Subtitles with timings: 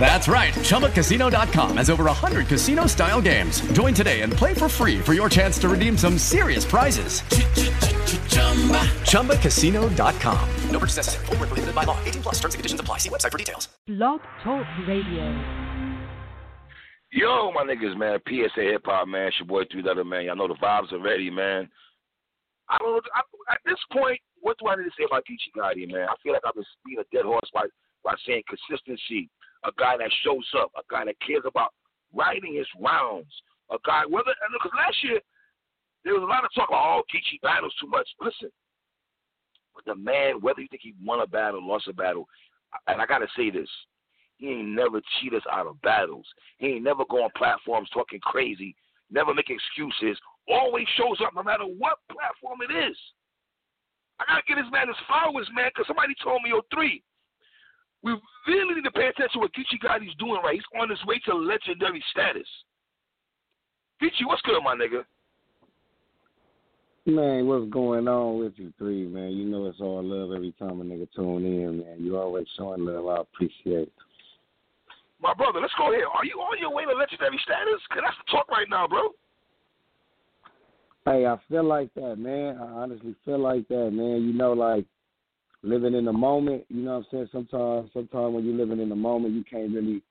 [0.00, 0.54] That's right.
[0.54, 3.60] ChumbaCasino.com has over 100 casino style games.
[3.72, 7.20] Join today and play for free for your chance to redeem some serious prizes.
[9.02, 10.48] ChumbaCasino.com.
[10.70, 11.26] No purchase necessary.
[11.26, 11.98] Full prohibited by law.
[12.04, 12.98] 18 plus terms and conditions apply.
[12.98, 13.68] See website for details.
[13.86, 15.26] Blog Talk Radio.
[17.10, 18.18] Yo, my niggas, man.
[18.28, 19.28] PSA Hip Hop, man.
[19.28, 20.24] It's your boy Three Letter, man.
[20.24, 21.68] Y'all know the vibes are ready, man.
[22.68, 23.04] I don't.
[23.14, 26.06] I, at this point, what do I need to say about Geechi Gotti, man?
[26.08, 27.64] I feel like I've been beating a dead horse by,
[28.04, 29.30] by saying consistency
[29.64, 31.74] a guy that shows up, a guy that cares about
[32.14, 33.32] writing his rounds,
[33.70, 35.20] a guy whether and because last year
[36.04, 38.08] there was a lot of talk about oh, Geechi battles too much.
[38.20, 38.50] Listen,
[39.74, 42.26] but the man, whether you think he won a battle, lost a battle,
[42.86, 43.68] and I gotta say this,
[44.36, 46.26] he ain't never cheat us out of battles.
[46.58, 48.74] He ain't never go on platforms talking crazy,
[49.10, 52.96] never make excuses, always shows up no matter what platform it is.
[54.20, 57.02] I gotta get this man his followers, man, because somebody told me, yo, three,
[58.02, 60.54] we really need to pay attention to what Geechi Gotti's doing right.
[60.54, 62.46] He's on his way to legendary status.
[64.02, 65.04] Geechi, what's good, my nigga?
[67.06, 69.30] Man, what's going on with you three, man?
[69.30, 71.96] You know it's all love every time a nigga tune in, man.
[71.98, 73.06] You always showing love.
[73.06, 73.92] I appreciate it.
[75.20, 76.06] My brother, let's go here.
[76.06, 77.80] Are you on your way to legendary status?
[77.90, 79.08] Cause that's the talk right now, bro.
[81.06, 82.58] Hey, I feel like that, man.
[82.58, 84.22] I honestly feel like that, man.
[84.22, 84.84] You know, like
[85.62, 86.64] living in the moment.
[86.68, 87.28] You know what I'm saying?
[87.32, 90.02] Sometimes, sometimes when you're living in the moment, you can't really,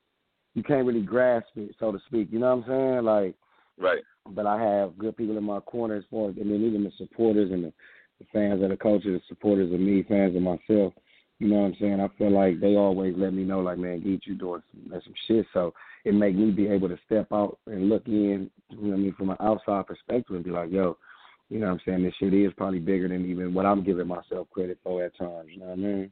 [0.54, 2.30] you can't really grasp it, so to speak.
[2.32, 3.06] You know what I'm saying?
[3.06, 3.36] Like,
[3.78, 4.04] right.
[4.30, 6.92] But I have good people in my corner as far as, I mean, even the
[6.98, 7.74] supporters and the,
[8.20, 10.94] the fans of the culture, the supporters of me, fans of myself.
[11.40, 12.00] You know what I'm saying?
[12.02, 15.14] I feel like they always let me know, like, man, Geet, you doing some, some
[15.28, 15.46] shit.
[15.54, 18.94] So it make me be able to step out and look in, you know what
[18.96, 20.98] I mean, from an outside perspective and be like, yo,
[21.50, 22.04] you know what I'm saying?
[22.04, 25.50] This shit is probably bigger than even what I'm giving myself credit for at times.
[25.50, 26.12] You know what I mean?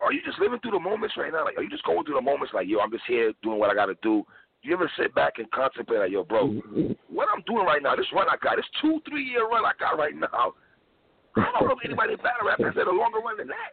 [0.00, 1.44] Are you just living through the moments right now?
[1.44, 3.70] Like, are you just going through the moments like, yo, I'm just here doing what
[3.70, 4.24] I got to do?
[4.62, 6.92] Do you ever sit back and contemplate, like, yo, bro, mm-hmm.
[7.08, 9.72] what I'm doing right now, this run I got, this two, three year run I
[9.78, 10.54] got right now,
[11.36, 13.72] I don't know if anybody battle rap has had a longer run than that.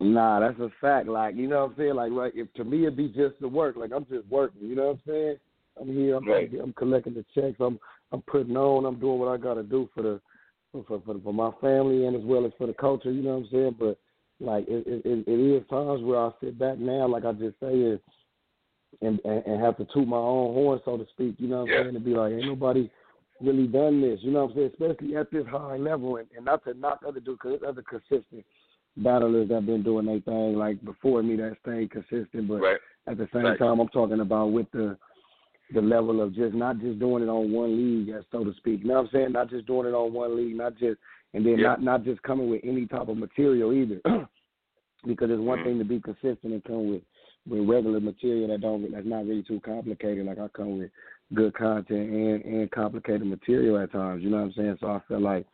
[0.00, 1.08] Nah, that's a fact.
[1.08, 1.94] Like, you know what I'm saying?
[1.94, 3.76] Like, like if to me it'd be just the work.
[3.76, 4.62] Like I'm just working.
[4.62, 5.36] You know what I'm saying?
[5.80, 6.16] I'm here.
[6.16, 6.50] I'm, right.
[6.62, 7.56] I'm collecting the checks.
[7.60, 7.78] I'm
[8.12, 8.86] I'm putting on.
[8.86, 10.20] I'm doing what I got to do for the
[10.72, 13.12] for, for for my family and as well as for the culture.
[13.12, 13.76] You know what I'm saying?
[13.78, 13.98] But
[14.40, 17.74] like it it, it is times where I sit back now, like I just say
[17.74, 18.02] it,
[19.00, 21.36] and, and and have to toot my own horn, so to speak.
[21.38, 21.82] You know what I'm yeah.
[21.84, 21.94] saying?
[21.94, 22.90] To be like, ain't nobody
[23.40, 24.18] really done this.
[24.22, 24.70] You know what I'm saying?
[24.72, 27.82] Especially at this high level, and, and not to knock other dudes because there's other
[27.82, 28.44] consistent
[28.96, 32.48] battlers that been doing their thing like before me that stayed consistent.
[32.48, 32.78] But right.
[33.06, 33.58] at the same right.
[33.58, 34.96] time, I'm talking about with the
[35.74, 38.80] the level of just not just doing it on one league, so to speak.
[38.80, 39.32] You know what I'm saying?
[39.32, 40.98] Not just doing it on one league, not just
[41.34, 41.68] and then yeah.
[41.68, 44.00] not not just coming with any type of material either.
[45.06, 45.68] because it's one mm-hmm.
[45.68, 47.02] thing to be consistent and come with
[47.46, 50.26] with regular material that don't that's not really too complicated.
[50.26, 50.90] Like I come with
[51.34, 54.22] good content and and complicated material at times.
[54.22, 54.76] You know what I'm saying?
[54.80, 55.46] So I feel like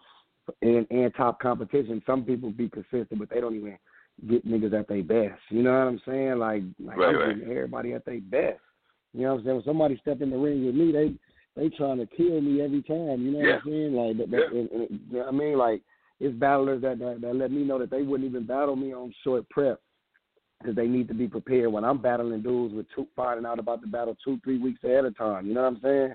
[0.62, 3.78] and and top competition, some people be consistent, but they don't even
[4.28, 5.40] get niggas at their best.
[5.50, 6.38] You know what I'm saying?
[6.38, 7.38] Like, like right, I'm right.
[7.38, 8.60] getting everybody at their best.
[9.14, 9.56] You know what I'm saying?
[9.56, 11.14] When somebody step in the ring with me, they
[11.56, 13.22] they trying to kill me every time.
[13.22, 13.54] You know yeah.
[13.54, 13.94] what I'm saying?
[13.94, 14.60] Like that, that yeah.
[14.60, 15.82] and, you I mean, like
[16.20, 19.14] it's battlers that, that that let me know that they wouldn't even battle me on
[19.22, 19.80] short prep
[20.60, 21.72] because they need to be prepared.
[21.72, 25.04] When I'm battling dudes with two finding out about the battle two three weeks ahead
[25.04, 25.46] of time.
[25.46, 26.14] You know what I'm saying?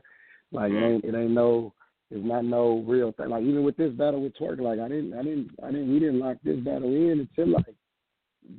[0.51, 0.83] Like mm-hmm.
[0.83, 1.73] it ain't it ain't no
[2.11, 3.29] it's not no real thing.
[3.29, 5.99] Like even with this battle with Twork, like I didn't I didn't I didn't we
[5.99, 7.75] didn't lock this battle in until like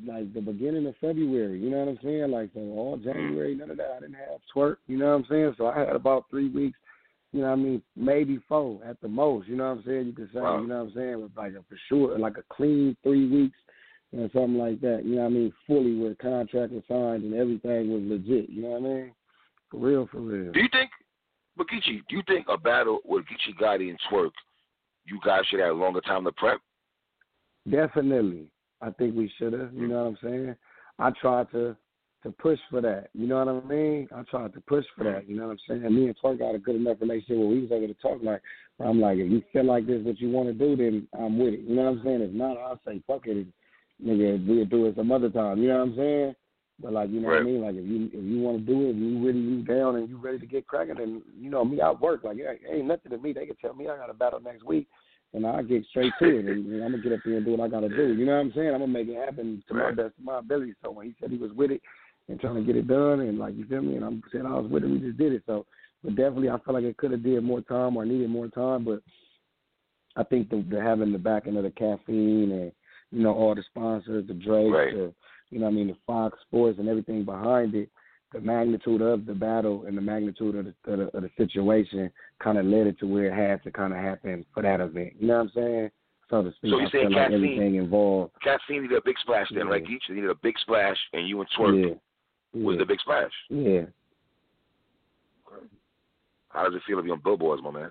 [0.06, 1.60] like the beginning of February.
[1.60, 2.30] You know what I'm saying?
[2.30, 3.94] Like so oh, all January, none of that.
[3.96, 4.76] I didn't have Twork.
[4.86, 5.54] You know what I'm saying?
[5.58, 6.78] So I had about three weeks.
[7.32, 7.82] You know what I mean?
[7.94, 9.48] Maybe four at the most.
[9.48, 10.06] You know what I'm saying?
[10.06, 10.40] You could say.
[10.40, 10.60] Wow.
[10.60, 11.22] You know what I'm saying?
[11.22, 13.56] With like a for sure, like a clean three weeks
[14.16, 15.02] or something like that.
[15.04, 15.52] You know what I mean?
[15.66, 18.50] Fully where contract was signed and everything was legit.
[18.50, 19.12] You know what I mean?
[19.70, 20.52] For real, for real.
[20.52, 20.90] Do you think,
[21.58, 24.32] Bakichi, do you think a battle with Geechi Gotti and Twork,
[25.04, 26.60] you guys should have longer time to prep?
[27.70, 28.50] Definitely.
[28.80, 29.72] I think we should have.
[29.72, 29.88] You mm-hmm.
[29.88, 30.56] know what I'm saying?
[30.98, 31.76] I tried to
[32.22, 33.08] to push for that.
[33.14, 34.08] You know what I mean?
[34.14, 35.26] I tried to push for that.
[35.28, 35.94] You know what I'm saying?
[35.94, 38.42] Me and Twork got a good enough relationship where we was able to talk like
[38.78, 41.38] I'm like, if you feel like this is what you want to do, then I'm
[41.38, 41.60] with it.
[41.60, 42.22] You know what I'm saying?
[42.22, 43.46] If not, I'll say fuck it,
[44.04, 44.46] nigga.
[44.46, 45.62] We'll do it some other time.
[45.62, 46.34] You know what I'm saying?
[46.82, 47.42] But like, you know right.
[47.42, 47.60] what I mean?
[47.62, 50.08] Like, if you if you want to do it, if you really you down and
[50.08, 52.24] you ready to get cracking, then you know me, I work.
[52.24, 53.32] Like, it ain't nothing to me.
[53.32, 54.88] They can tell me I got a battle next week,
[55.32, 57.52] and I get straight to it, and, and I'm gonna get up there and do
[57.52, 58.14] what I gotta do.
[58.14, 58.68] You know what I'm saying?
[58.68, 60.74] I'm gonna make it happen to my best of my ability.
[60.82, 61.80] So when he said he was with it
[62.28, 64.58] and trying to get it done, and like you feel me, and I'm saying I
[64.58, 65.42] was with it, we just did it.
[65.46, 65.66] So,
[66.02, 68.84] but definitely, I feel like it could have did more time or needed more time,
[68.84, 69.00] but
[70.16, 72.72] I think the, the having the backing of the caffeine and
[73.12, 74.92] you know all the sponsors, the Drake, right.
[74.92, 75.12] the
[75.50, 77.88] you know what I mean the Fox Sports and everything behind it
[78.32, 82.10] the magnitude of the battle and the magnitude of the, of the, of the situation
[82.38, 85.14] kind of led it to where it had to kind of happen for that event.
[85.18, 85.90] You know what I'm saying?
[86.28, 88.32] So to speak, so you saying feel like everything involved.
[88.42, 89.72] Caffeine needed a big splash then, yeah.
[89.72, 89.82] right?
[89.82, 91.94] Each needed a big splash, and you and Twork yeah.
[92.52, 92.64] yeah.
[92.64, 93.32] was the big splash.
[93.48, 93.82] Yeah.
[96.50, 97.90] How does it feel to be on billboards, my man?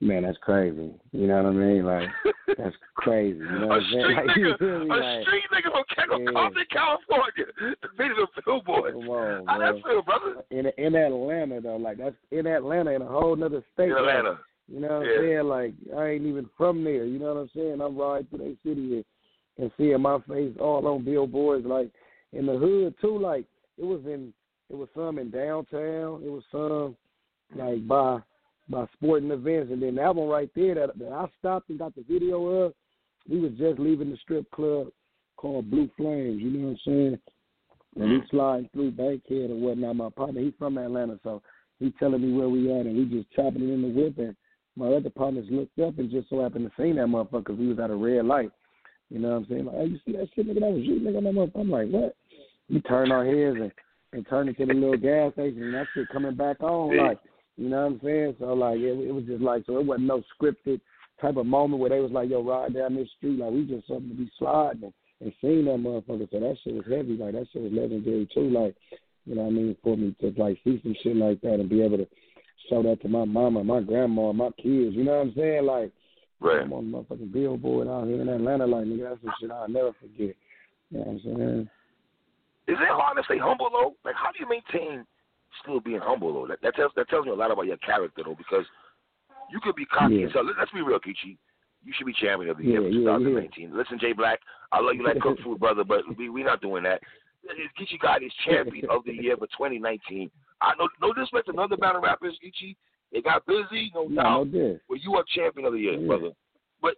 [0.00, 0.94] Man, that's crazy.
[1.10, 1.84] You know what I mean?
[1.84, 2.08] Like
[2.56, 3.38] that's crazy.
[3.38, 4.30] You know what a I'm saying?
[4.30, 5.72] street Like, nigga, a like, street nigga
[6.08, 6.32] from yeah.
[6.32, 8.92] Compton, California, defeated a billboard.
[8.94, 9.72] Come on, How bro.
[9.72, 10.44] that feel, brother?
[10.50, 13.88] In in Atlanta though, like that's in Atlanta in a whole nother state.
[13.88, 14.38] In like, Atlanta.
[14.68, 15.12] You know what Yeah.
[15.14, 15.48] I'm saying?
[15.48, 17.04] Like I ain't even from there.
[17.04, 17.80] You know what I'm saying?
[17.80, 19.04] I'm riding through that city and,
[19.58, 21.90] and seeing my face all on billboards, like
[22.32, 23.18] in the hood too.
[23.18, 23.46] Like
[23.78, 24.32] it was in,
[24.70, 26.22] it was some in downtown.
[26.24, 26.96] It was some
[27.56, 28.20] like by
[28.68, 31.94] by sporting events, and then that one right there that, that I stopped and got
[31.94, 32.74] the video of.
[33.28, 34.88] We was just leaving the strip club
[35.36, 36.40] called Blue Flames.
[36.40, 37.18] You know what I'm saying?
[37.96, 38.26] And we mm-hmm.
[38.30, 39.96] sliding through Bankhead or whatnot.
[39.96, 41.42] My partner, he's from Atlanta, so
[41.78, 44.18] he telling me where we at, and we just chopping it in the whip.
[44.18, 44.36] And
[44.76, 47.68] my other partners looked up and just so happened to see that motherfucker 'cause we
[47.68, 48.50] was at a red light.
[49.10, 49.64] You know what I'm saying?
[49.66, 50.60] Like, hey, you see that shit, nigga?
[50.60, 51.22] That was you, nigga.
[51.22, 51.60] That motherfucker.
[51.60, 52.16] I'm like, what?
[52.70, 53.72] We turned our heads and
[54.14, 57.18] and turned into the little gas station, and that shit coming back on, like,
[57.58, 58.36] you know what I'm saying?
[58.38, 60.80] So like, it, it was just like, so it wasn't no scripted
[61.20, 63.86] type of moment where they was like, yo, ride down this street, like we just
[63.86, 66.30] something to be sliding and, and seeing that motherfucker.
[66.30, 68.74] So that shit was heavy, like that shit was legendary too, like,
[69.26, 71.68] you know what I mean, for me to like see some shit like that and
[71.68, 72.06] be able to
[72.70, 74.94] show that to my mama, my grandma, my kids.
[74.96, 75.66] You know what I'm saying?
[75.66, 75.92] Like,
[76.40, 76.62] Right.
[76.62, 78.66] I'm on the motherfucking billboard out here in Atlanta.
[78.66, 80.36] Like, nigga, that's some shit I'll never forget.
[80.90, 81.70] You know what I'm saying?
[82.68, 83.94] Is it hard to stay humble though?
[84.04, 85.04] Like, how do you maintain
[85.62, 86.46] still being humble though?
[86.46, 88.64] That, that tells that tells me a lot about your character though, because
[89.50, 90.42] you could be cocky Yeah.
[90.58, 91.36] let's be real, Kichi.
[91.84, 93.76] You should be champion of the Yeah, year yeah, for 2019.
[93.76, 94.40] Listen, Jay Black,
[94.72, 97.00] I love you like cook food, brother, but we we not doing that.
[97.78, 100.30] Kichi God is champion of the year for 2019.
[100.60, 102.76] I know no disrespect to other battle rappers, Kichi.
[103.12, 104.44] They got busy, no No, doubt.
[104.52, 104.80] no diss.
[104.88, 106.06] Well, you are champion of the year, Yeah.
[106.06, 106.30] brother.
[106.82, 106.96] But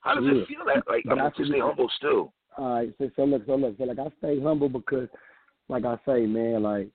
[0.00, 0.42] how does Yeah.
[0.42, 2.32] it feel that like I'm to stay humble still?
[2.56, 5.08] All right, so, so look, so look, so like I stay humble because,
[5.68, 6.88] like I say, man, like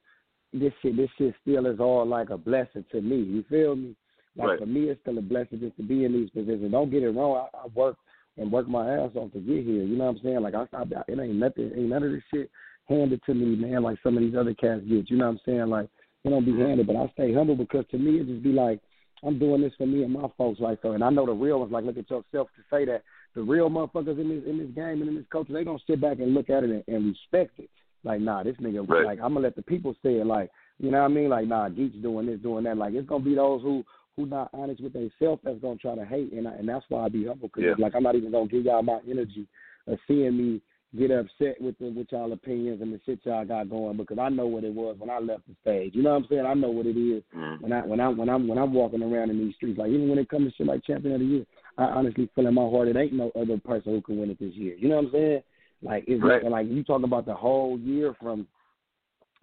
[0.54, 3.18] this shit, this shit still is all like a blessing to me.
[3.18, 3.96] You feel me?
[4.36, 4.60] Like Right.
[4.60, 6.72] for me, it's still a blessing just to be in these positions.
[6.72, 7.48] Don't get it wrong.
[7.54, 7.98] I, I work
[8.38, 9.84] and work my ass off to get here.
[9.84, 10.42] You know what I'm saying?
[10.42, 12.50] Like I, I it ain't nothing, ain't none of this shit
[12.88, 13.84] handed to me, man.
[13.84, 15.10] Like some of these other cats get.
[15.10, 15.68] You know what I'm saying?
[15.68, 15.90] Like
[16.24, 16.62] it don't be mm-hmm.
[16.62, 18.80] handed, but I stay humble because to me it just be like
[19.24, 20.92] I'm doing this for me and my folks, like so.
[20.92, 23.04] And I know the real ones, like look at yourself to say that
[23.36, 26.02] the real motherfuckers in this in this game and in this culture, they gonna sit
[26.02, 27.70] back and look at it and, and respect it.
[28.04, 29.06] Like, nah, this nigga, Right.
[29.06, 30.26] like I'm gonna let the people say it.
[30.26, 30.50] Like,
[30.80, 31.30] you know what I mean?
[31.30, 32.78] Like, nah, Geek's doing this, doing that.
[32.78, 33.84] Like, it's gonna be those who
[34.16, 37.06] who not honest with themselves that's gonna try to hate, and I, and that's why
[37.06, 37.76] I be humble because Yeah.
[37.78, 39.48] like I'm not even gonna give y'all my energy
[39.88, 40.62] of seeing me
[40.98, 44.28] get upset with the, with y'all opinions and the shit y'all got going because I
[44.30, 45.94] know what it was when I left the stage.
[45.94, 46.46] You know what I'm saying?
[46.48, 47.62] I know what it is Mm.
[47.62, 49.78] when I when I when I'm when I'm walking around in these streets.
[49.78, 51.46] Like even when it comes to shit like champion of the year,
[51.78, 54.40] I honestly feel in my heart it ain't no other person who can win it
[54.40, 54.76] this year.
[54.76, 55.44] You know what I'm saying?
[55.82, 56.44] Like it's Right.
[56.44, 58.48] like you talking about the whole year from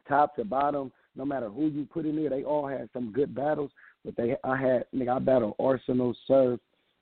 [0.09, 0.93] top to bottom.
[1.14, 3.71] No matter who you put in there, they all had some good battles.
[4.05, 6.61] But they, I had, nigga, I battled Arsonal, Surf,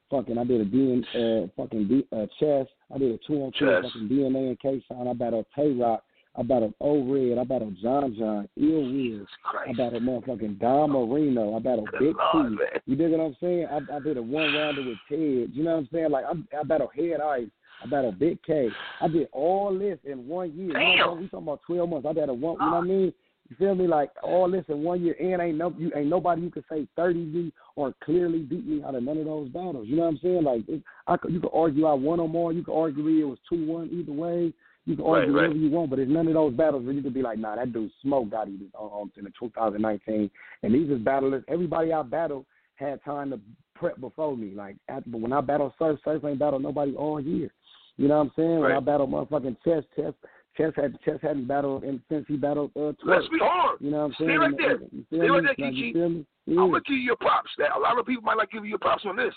[0.08, 2.66] fucking, I did a DN, uh, fucking D, uh, chess.
[2.94, 5.08] I did a two on two, fucking DNA and K Shine.
[5.08, 6.02] I battled Tay Roc.
[6.36, 7.38] I battled O Red.
[7.38, 9.26] I battled John John, Ill Will.
[9.68, 11.56] I battled motherfucking Don Marino.
[11.56, 12.80] I battled Good Big T.
[12.86, 13.66] You dig what I'm saying?
[13.70, 15.50] I, I did a one rounder with Ted.
[15.54, 16.10] You know what I'm saying?
[16.10, 17.48] Like I, I battled Head Ice.
[17.82, 18.68] I battled Big K.
[19.00, 20.68] I did all this in one year.
[20.68, 21.20] You know what I'm Damn.
[21.20, 22.06] We talking about 12 months.
[22.08, 22.54] I battled one.
[22.54, 22.80] You know what I ah.
[22.82, 23.12] mean?
[23.48, 23.86] You feel me?
[23.86, 26.88] Like all this in one year, and ain't no, you ain't nobody you could say
[26.96, 29.86] 30 me or clearly beat me out of none of those battles.
[29.86, 30.44] You know what I'm saying?
[30.44, 32.52] Like it, I you could argue I won or more.
[32.52, 34.52] You could argue it was two one either way.
[34.86, 35.48] You can argue Right, right.
[35.48, 37.56] whatever you want, but it's none of those battles where you could be like, nah,
[37.56, 40.30] that dude Smoke got it on, on in the 2019.
[40.62, 41.44] And these is battlers.
[41.48, 43.40] Everybody I battled had time to
[43.74, 44.52] prep before me.
[44.54, 47.50] Like, after, but when I battled Surf, Surf ain't battled nobody all year.
[47.96, 48.60] You know what I'm saying?
[48.60, 48.84] When I Right.
[48.84, 50.14] battled motherfucking Chess, Chess,
[50.56, 52.92] Chess had Chess hadn't battled and since he battled uh.
[53.02, 53.80] Let's be hard.
[53.80, 54.38] You know what I'm Stay saying?
[54.38, 54.78] right there.
[54.92, 56.00] You feel Stay right there, Kiki.
[56.00, 57.50] I'm gonna give you your props.
[57.58, 59.34] That a lot of people might not give you your props on this.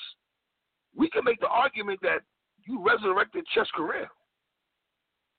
[0.96, 2.22] We can make the argument that
[2.66, 4.10] you resurrected Chess career.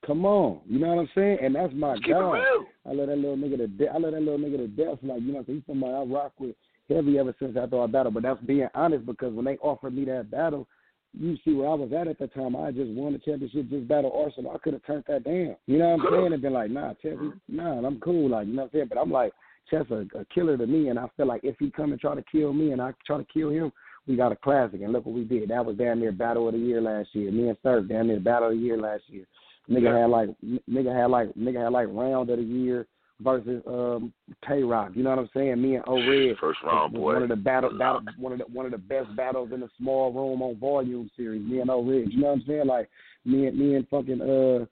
[0.07, 1.39] Come on, you know what I'm saying?
[1.43, 2.39] And that's my Let's keep it God.
[2.87, 3.89] I let that little nigga to death.
[3.95, 4.99] I let that little nigga to death.
[5.03, 6.55] Like you know, he's somebody I rock with
[6.89, 8.13] heavy ever since after our battle.
[8.13, 10.69] But that's being honest because when they offered me that battle,
[11.13, 12.57] you see where I was at at the time.
[12.57, 14.55] I just won the championship, just battle Arsonal.
[14.55, 15.57] I could have turned that down.
[15.67, 16.33] You know what I'm saying?
[16.33, 17.17] And been like, nah, Chess,
[17.49, 18.31] nah, I'm cool.
[18.31, 18.87] Like, you know what I'm saying?
[18.89, 19.33] But I'm like,
[19.71, 22.15] Chess a, a killer to me, and I feel like if he come and try
[22.15, 23.73] to kill me, and I try to kill him,
[24.07, 24.81] we got a classic.
[24.83, 25.51] And look what we did.
[25.51, 27.31] That was damn near battle of the year last year.
[27.31, 29.25] Me and Surf damn near battle of the year last year.
[29.69, 30.01] Nigga yeah.
[30.01, 30.31] had like
[30.69, 32.87] nigga had like nigga had like round of the year
[33.21, 34.13] versus um
[34.47, 34.93] Tay Roc.
[34.95, 35.61] You know what I'm saying?
[35.61, 37.15] Me and O Red first round boy.
[37.15, 39.69] One of the battle, battle one of the one of the best battles in the
[39.79, 41.43] small room on volume series.
[41.49, 42.13] Me and O Red.
[42.13, 42.67] You know what I'm saying?
[42.67, 42.89] Like
[43.25, 44.67] me and me and fucking uh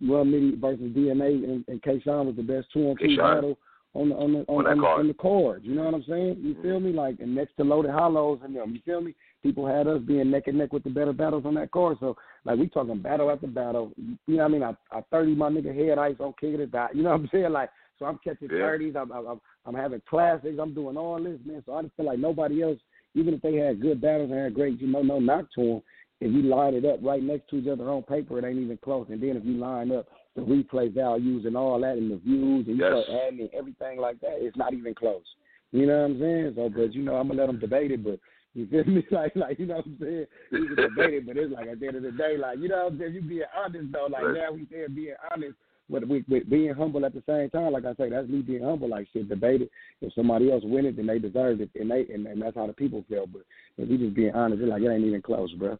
[0.00, 3.58] Rum Nitty versus DNA and, and K Shine was the best two on two battle
[3.94, 5.62] on the on the on, on, on, the card.
[5.64, 6.38] You know what I'm saying?
[6.40, 6.92] You feel me?
[6.92, 8.72] Like and next to Loaded Hollows and them.
[8.72, 9.14] You feel me?
[9.42, 11.98] People had us being neck and neck with the better battles on that card.
[12.00, 13.92] So like we talking battle after battle.
[13.96, 14.62] You know what I mean?
[14.62, 16.96] I I thirty my nigga head ice on King of the Dot.
[16.96, 17.52] You know what I'm saying?
[17.52, 17.70] Like
[18.02, 18.94] so I'm catching thirties.
[18.98, 20.58] I'm, I'm I'm having classics.
[20.60, 21.62] I'm doing all this man.
[21.64, 22.78] So I just feel like nobody else,
[23.14, 25.82] even if they had good battles and had great, you know, no knock to them.
[26.20, 28.78] If you line it up right next to each other on paper, it ain't even
[28.78, 29.06] close.
[29.10, 30.06] And then if you line up
[30.36, 33.04] the replay values and all that and the views and you yes.
[33.04, 35.24] start adding everything like that, it's not even close.
[35.72, 36.52] You know what I'm saying?
[36.56, 38.18] So, but you know, I'm gonna let them debate it, but
[38.54, 39.04] you feel me?
[39.10, 40.26] Like, like you know what I'm saying?
[40.50, 42.68] You can debate it, but it's like at the end of the day, like you
[42.68, 43.14] know what I'm saying?
[43.14, 44.34] You being honest though, like right.
[44.34, 45.54] now we saying being honest,
[45.92, 47.72] but with, with being humble at the same time.
[47.72, 48.88] Like I say, that's me being humble.
[48.88, 49.70] Like shit, debate it.
[50.00, 52.66] If somebody else win it, then they deserve it, and they and, and that's how
[52.66, 53.26] the people feel.
[53.26, 53.42] But
[53.76, 55.78] if we just being honest, it's like it ain't even close, bro.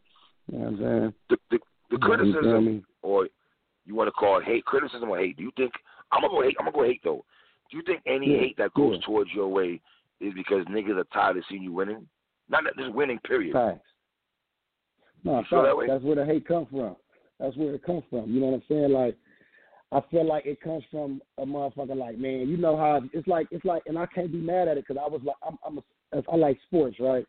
[0.51, 1.13] You know what I'm saying?
[1.29, 1.59] The the,
[1.91, 3.27] the criticism, or
[3.85, 5.35] you want to call it hate, criticism or hate?
[5.35, 5.71] Do you think
[6.11, 6.55] I'm gonna go hate?
[6.59, 7.25] I'm gonna go hate though.
[7.71, 9.05] Do you think any yeah, hate that goes yeah.
[9.05, 9.81] towards your way
[10.21, 12.07] is because niggas are tired of seeing you winning?
[12.49, 13.53] Not that just winning, period.
[13.53, 13.79] Facts.
[15.23, 15.47] No, facts.
[15.51, 16.95] That that's where the hate comes from.
[17.39, 18.31] That's where it comes from.
[18.31, 18.91] You know what I'm saying?
[18.91, 19.17] Like,
[19.93, 23.47] I feel like it comes from a motherfucker like, man, you know how it's like.
[23.51, 25.77] It's like, and I can't be mad at it because I was like, I'm, I'm
[25.77, 27.25] a, I like sports, right?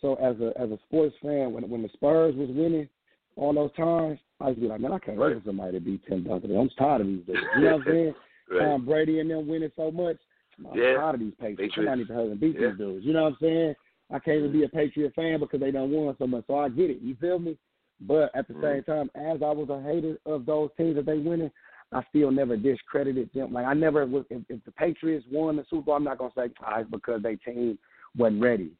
[0.00, 2.88] So as a as a sports fan, when when the Spurs was winning
[3.36, 5.80] all those times, I used to be like, man, I can't wait for somebody to
[5.80, 6.56] beat Tim Duncan.
[6.56, 7.40] I'm tired of these dudes.
[7.56, 8.14] You know what I'm saying?
[8.50, 8.66] right.
[8.66, 10.16] Tom Brady and them winning so much.
[10.58, 10.94] I'm yeah.
[10.94, 11.74] tired of these Patriots.
[11.74, 12.68] Somebody needs to beat yeah.
[12.68, 13.06] these dudes.
[13.06, 13.74] You know what I'm saying?
[14.12, 16.44] I can't even be a Patriot fan because they don't won so much.
[16.46, 16.98] So I get it.
[17.00, 17.56] You feel me?
[18.00, 18.62] But at the mm.
[18.62, 21.50] same time, as I was a hater of those teams that they winning,
[21.92, 23.52] I still never discredited them.
[23.52, 24.24] Like I never was.
[24.30, 27.22] If, if the Patriots won the Super Bowl, I'm not gonna say ah, it's because
[27.22, 27.78] they team
[28.16, 28.70] wasn't ready.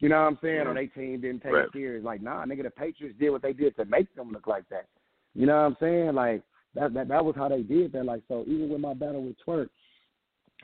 [0.00, 0.64] You know what I'm saying?
[0.64, 0.66] Mm.
[0.66, 1.64] Or they team didn't take right.
[1.66, 2.04] it serious.
[2.04, 4.86] Like nah, nigga, the Patriots did what they did to make them look like that.
[5.34, 6.14] You know what I'm saying?
[6.14, 6.42] Like
[6.74, 8.06] that that that was how they did that.
[8.06, 9.68] Like so, even with my battle with Twork,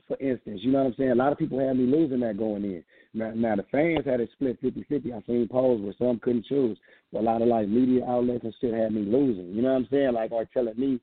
[0.09, 1.11] for instance, you know what I'm saying?
[1.11, 2.83] A lot of people had me losing that going in.
[3.13, 5.13] Now, now the fans had it split 50-50.
[5.13, 6.79] I seen polls where some couldn't choose.
[7.13, 9.53] But a lot of like media outlets and shit had me losing.
[9.53, 10.13] You know what I'm saying?
[10.13, 11.01] Like are telling me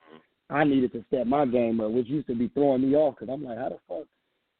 [0.49, 3.33] I needed to step my game up, which used to be throwing me off because
[3.33, 4.07] I'm like, how the fuck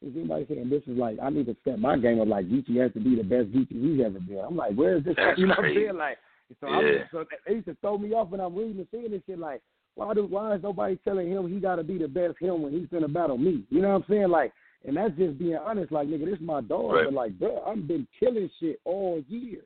[0.05, 2.27] is anybody saying this is like I need to step my game up?
[2.27, 4.39] Like Geechi has to be the best Geechi he's ever been.
[4.45, 5.15] I'm like, where is this?
[5.17, 5.87] That's you know crazy.
[5.87, 5.97] what I'm saying?
[5.97, 6.17] Like,
[6.61, 6.77] so, Yeah.
[6.77, 9.39] I'm, so they used to throw me off when I'm reading and seeing this shit.
[9.39, 9.61] Like,
[9.95, 12.73] why do why is nobody telling him he got to be the best him when
[12.73, 13.63] he's gonna battle me?
[13.69, 14.29] You know what I'm saying?
[14.29, 14.53] Like,
[14.85, 15.91] and that's just being honest.
[15.91, 17.05] Like, nigga, this is my dog, Right.
[17.05, 19.61] but like, bro, I've been killing shit all year.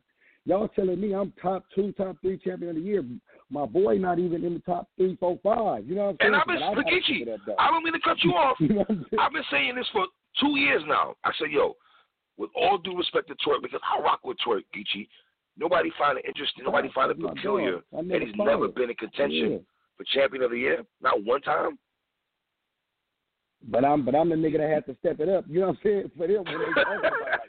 [0.45, 3.03] Y'all telling me I'm top two, top three champion of the year.
[3.51, 5.85] My boy not even in the top three, four, five.
[5.85, 6.33] You know what I'm saying?
[6.33, 7.59] And I've been, I gotta Geechi, figure that out.
[7.59, 8.55] I don't mean to cut you off.
[8.61, 9.19] You know I'm saying?
[9.19, 10.05] I've been saying this for
[10.39, 11.15] two years now.
[11.25, 11.75] I said, yo,
[12.37, 15.07] with all due respect to Twork, because I rock with Twork, Geechi.
[15.57, 16.63] Nobody find it interesting.
[16.63, 17.81] Nobody find it peculiar.
[17.91, 18.75] And he's never it.
[18.75, 19.57] been in contention Yeah.
[19.97, 20.83] for champion of the year.
[21.01, 21.77] Not one time.
[23.67, 25.43] But I'm but I'm the nigga that had to step it up.
[25.47, 26.11] You know what I'm saying?
[26.17, 27.41] For them when they about like,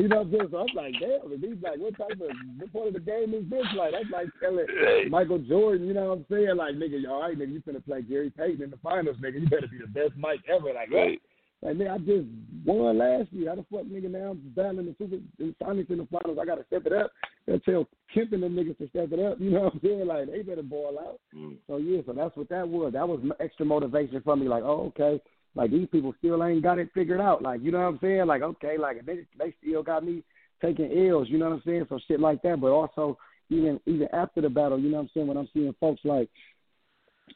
[0.00, 0.48] you know what I'm saying?
[0.50, 3.34] So I'm like, damn, and he's like, what type of what part of the game
[3.34, 3.66] is this?
[3.76, 4.66] Like that's like telling
[5.10, 6.56] Michael Jordan, you know what I'm saying?
[6.56, 9.40] Like, nigga, all right, nigga, you finna play Gary Payton in the finals, nigga.
[9.40, 10.72] You better be the best Mike ever.
[10.72, 11.20] Like, Right.
[11.62, 12.26] Like, nigga, I just
[12.64, 13.50] won last year.
[13.50, 16.38] How the fuck, nigga, now I'm battling the Super the Sonics in the finals.
[16.40, 17.12] I got to step it up.
[17.46, 19.38] Gotta tell Kemp and them niggas to step it up.
[19.38, 20.06] You know what I'm saying?
[20.06, 21.20] Like, they better ball out.
[21.36, 21.56] Mm.
[21.66, 22.94] So, yeah, so that's what that was.
[22.94, 24.48] That was extra motivation for me.
[24.48, 25.20] Like, oh, okay.
[25.54, 27.42] Like, these people still ain't got it figured out.
[27.42, 28.26] Like, you know what I'm saying?
[28.26, 30.22] Like, okay, like, they, they still got me
[30.62, 31.28] taking L's.
[31.28, 31.86] You know what I'm saying?
[31.88, 32.60] So, shit like that.
[32.60, 33.18] But also,
[33.50, 35.26] even even after the battle, you know what I'm saying?
[35.26, 36.28] When I'm seeing folks like,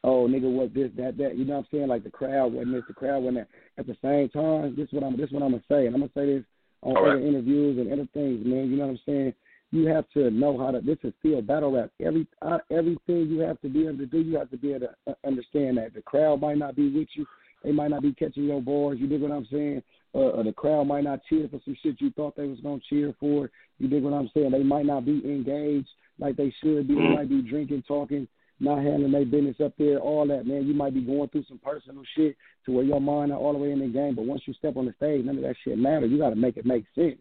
[0.03, 1.37] oh nigga, what this, that, that.
[1.37, 1.89] You know what I'm saying?
[1.89, 3.49] Like the crowd wasn't this, the crowd wasn't that.
[3.79, 5.95] At the same time, this is what I'm this is what I'm gonna say, and
[5.95, 6.45] I'm gonna say this
[6.83, 7.25] on All other right.
[7.25, 8.71] interviews and other things, man.
[8.71, 9.35] You know what I'm saying?
[9.73, 10.81] You have to know how to.
[10.81, 11.91] This is still battle rap.
[12.01, 14.87] Every uh, everything you have to be able to do, you have to be able
[14.87, 17.27] to uh, understand that the crowd might not be with you.
[17.65, 18.99] They might not be catching your bars.
[19.01, 19.83] You dig what I'm saying?
[20.15, 23.15] Uh, the crowd might not cheer for some shit you thought they was gonna cheer
[23.19, 23.51] for.
[23.79, 24.53] You dig what I'm saying?
[24.53, 25.89] They might not be engaged
[26.21, 26.95] like they should be.
[26.95, 28.29] They might be drinking, talking,
[28.61, 30.67] not handling their business up there, all that, man.
[30.67, 33.59] You might be going through some personal shit to where your mind not all the
[33.59, 35.79] way in the game, but once you step on the stage, none of that shit
[35.79, 36.11] matters.
[36.11, 37.19] You got to make it make sense.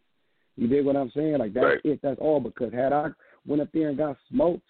[0.56, 1.40] You dig what I'm saying?
[1.40, 1.82] Like that's right.
[1.84, 2.00] it.
[2.04, 2.40] That's all.
[2.40, 3.08] Because had I
[3.48, 4.62] went up there and got smoked,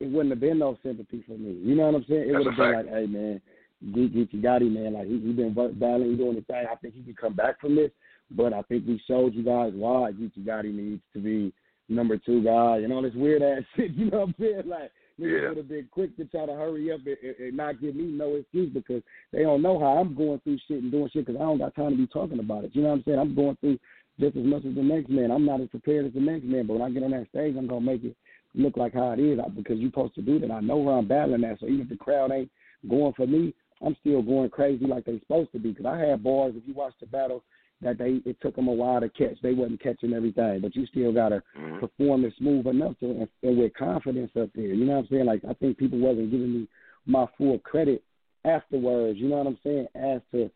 [0.00, 1.60] it wouldn't have been no sympathy for me.
[1.62, 2.28] You know what I'm saying?
[2.28, 3.40] It would have been like, hey man,
[3.84, 6.66] Geechi Gotti, man, like he he been battling, doing the thing.
[6.70, 7.90] I think he can come back from this.
[8.30, 11.52] But I think we showed you guys why Geechi Gotti needs to be
[11.88, 13.92] number two guy and all this weird ass shit.
[13.92, 14.62] You know what I'm saying?
[14.66, 15.48] Like niggas Yeah.
[15.48, 18.04] would have been quick to try to hurry up and, and, and not give me
[18.04, 21.40] no excuse because they don't know how I'm going through shit and doing shit because
[21.40, 22.70] I don't got time to be talking about it.
[22.74, 23.18] You know what I'm saying?
[23.18, 23.78] I'm going through
[24.20, 25.30] just as much as the next man.
[25.30, 27.56] I'm not as prepared as the next man, but when I get on that stage,
[27.58, 28.14] I'm gonna make it
[28.54, 30.50] look like how it is I- because you're supposed to do that.
[30.50, 32.50] I know where I'm battling at, so even if the crowd ain't
[32.88, 35.70] going for me, I'm still going crazy like they supposed to be.
[35.70, 36.54] Because I had bars.
[36.56, 37.42] If you watch the battle,
[37.82, 39.40] that they it took them a while to catch.
[39.42, 41.80] They wasn't catching everything, but you still gotta Mhm.
[41.80, 44.66] perform it smooth enough to and, and with confidence up there.
[44.66, 45.24] You know what I'm saying?
[45.24, 46.68] Like I think people wasn't giving me
[47.06, 48.02] my full credit
[48.44, 49.18] afterwards.
[49.18, 49.86] You know what I'm saying?
[49.94, 50.50] As to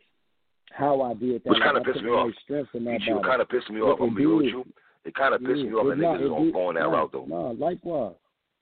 [0.71, 1.49] how I did that.
[1.49, 2.31] Which like, kinda pissed me off.
[2.43, 3.99] strength in that Geechi, it kind of pissed me off.
[3.99, 4.65] I'm it gonna be with you.
[5.05, 7.25] It kind of pissed me off not- niggas don't go on that no, route though.
[7.25, 8.15] No, likewise.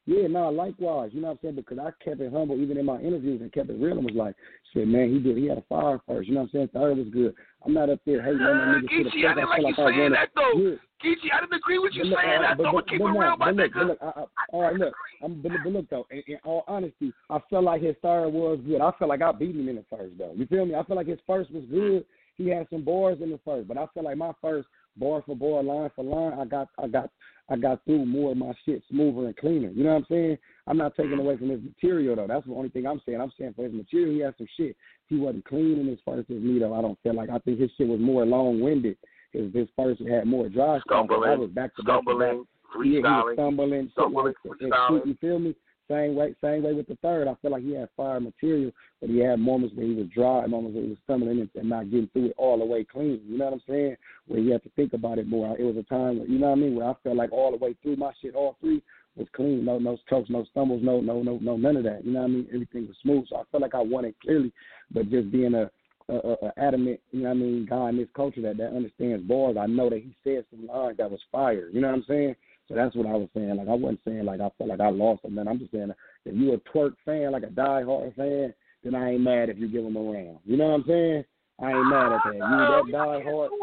[0.05, 1.12] Yeah, no, likewise.
[1.13, 1.55] You know what I'm saying?
[1.55, 4.15] Because I kept it humble even in my interviews and kept it real and was
[4.15, 4.36] like,
[4.74, 6.27] shit, man, he did he had a fire first.
[6.27, 6.69] You know what I'm saying?
[6.74, 7.33] Third was good.
[7.65, 10.12] I'm not up there hating on that Uh, nigga Geechi, I didn't like you saying
[10.12, 10.60] that though.
[10.60, 10.75] Yeah.
[11.03, 12.72] Geechi, I didn't agree with you look, saying right, that but, though.
[12.74, 13.88] but, keep but it real, my look, nigga.
[13.88, 14.93] look, I, I, all right, look,
[15.24, 18.60] I'm, but, but look though, in, in all honesty, I felt like his third was
[18.67, 18.81] good.
[18.81, 20.33] I felt like I beat him in the first though.
[20.36, 20.75] You feel me?
[20.75, 22.03] I feel like his first was good.
[22.36, 24.67] He had some bars in the first, but I feel like my first
[24.98, 27.10] bar for bar, line for line, I got, I got,
[27.50, 29.69] I got through more of my shit smoother and cleaner.
[29.69, 30.38] You know what I'm saying?
[30.65, 32.27] I'm not taking away from his material though.
[32.27, 33.19] That's the only thing I'm saying.
[33.19, 34.77] I'm saying for his material, he had some shit.
[35.09, 36.73] He wasn't clean in his first as me though.
[36.73, 37.29] I don't feel like.
[37.29, 38.97] I think his shit was more long winded.
[39.33, 41.07] His his first had more dry stuff.
[41.09, 42.45] I was back to back stumbling,
[42.77, 44.51] Yeah, he was stumbling, stumbling, like that.
[44.62, 44.88] And freestyling.
[45.03, 45.55] shoot, you feel me?
[45.89, 47.27] Same way, same way with the third.
[47.27, 48.71] I feel like he had fire material,
[49.01, 51.69] but he had moments where he was dry, moments where he was stumbling and, and
[51.69, 53.21] not getting through it all the way clean.
[53.27, 53.95] You know what I'm saying?
[54.27, 55.57] Where he had to think about it more.
[55.57, 57.51] It was a time, where, you know what I mean, where I felt like all
[57.51, 58.81] the way through my shit, all three
[59.15, 59.65] was clean.
[59.65, 62.05] No, no strokes, no stumbles, no, no, no, no, none of that.
[62.05, 62.47] You know what I mean?
[62.53, 63.25] Everything was smooth.
[63.29, 64.53] So I felt like I won it clearly,
[64.91, 65.69] but just being a
[66.09, 68.75] a, a, a adamant, you know what I mean, guy in this culture that, that
[68.75, 69.55] understands bars.
[69.59, 71.69] I know that he said some lines that was fire.
[71.72, 72.35] You know what I'm saying?
[72.74, 73.55] So that's what I was saying.
[73.55, 75.92] Like I wasn't saying like I felt like I lost or Man, I'm just saying
[76.25, 79.68] if you a Twork fan, like a die-hard fan, then I ain't mad if you
[79.68, 80.40] give him a round.
[80.46, 81.24] You know what I'm saying?
[81.62, 82.33] I ain't mad at that.
[82.33, 83.51] You that die-hard.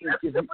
[0.00, 0.48] If you-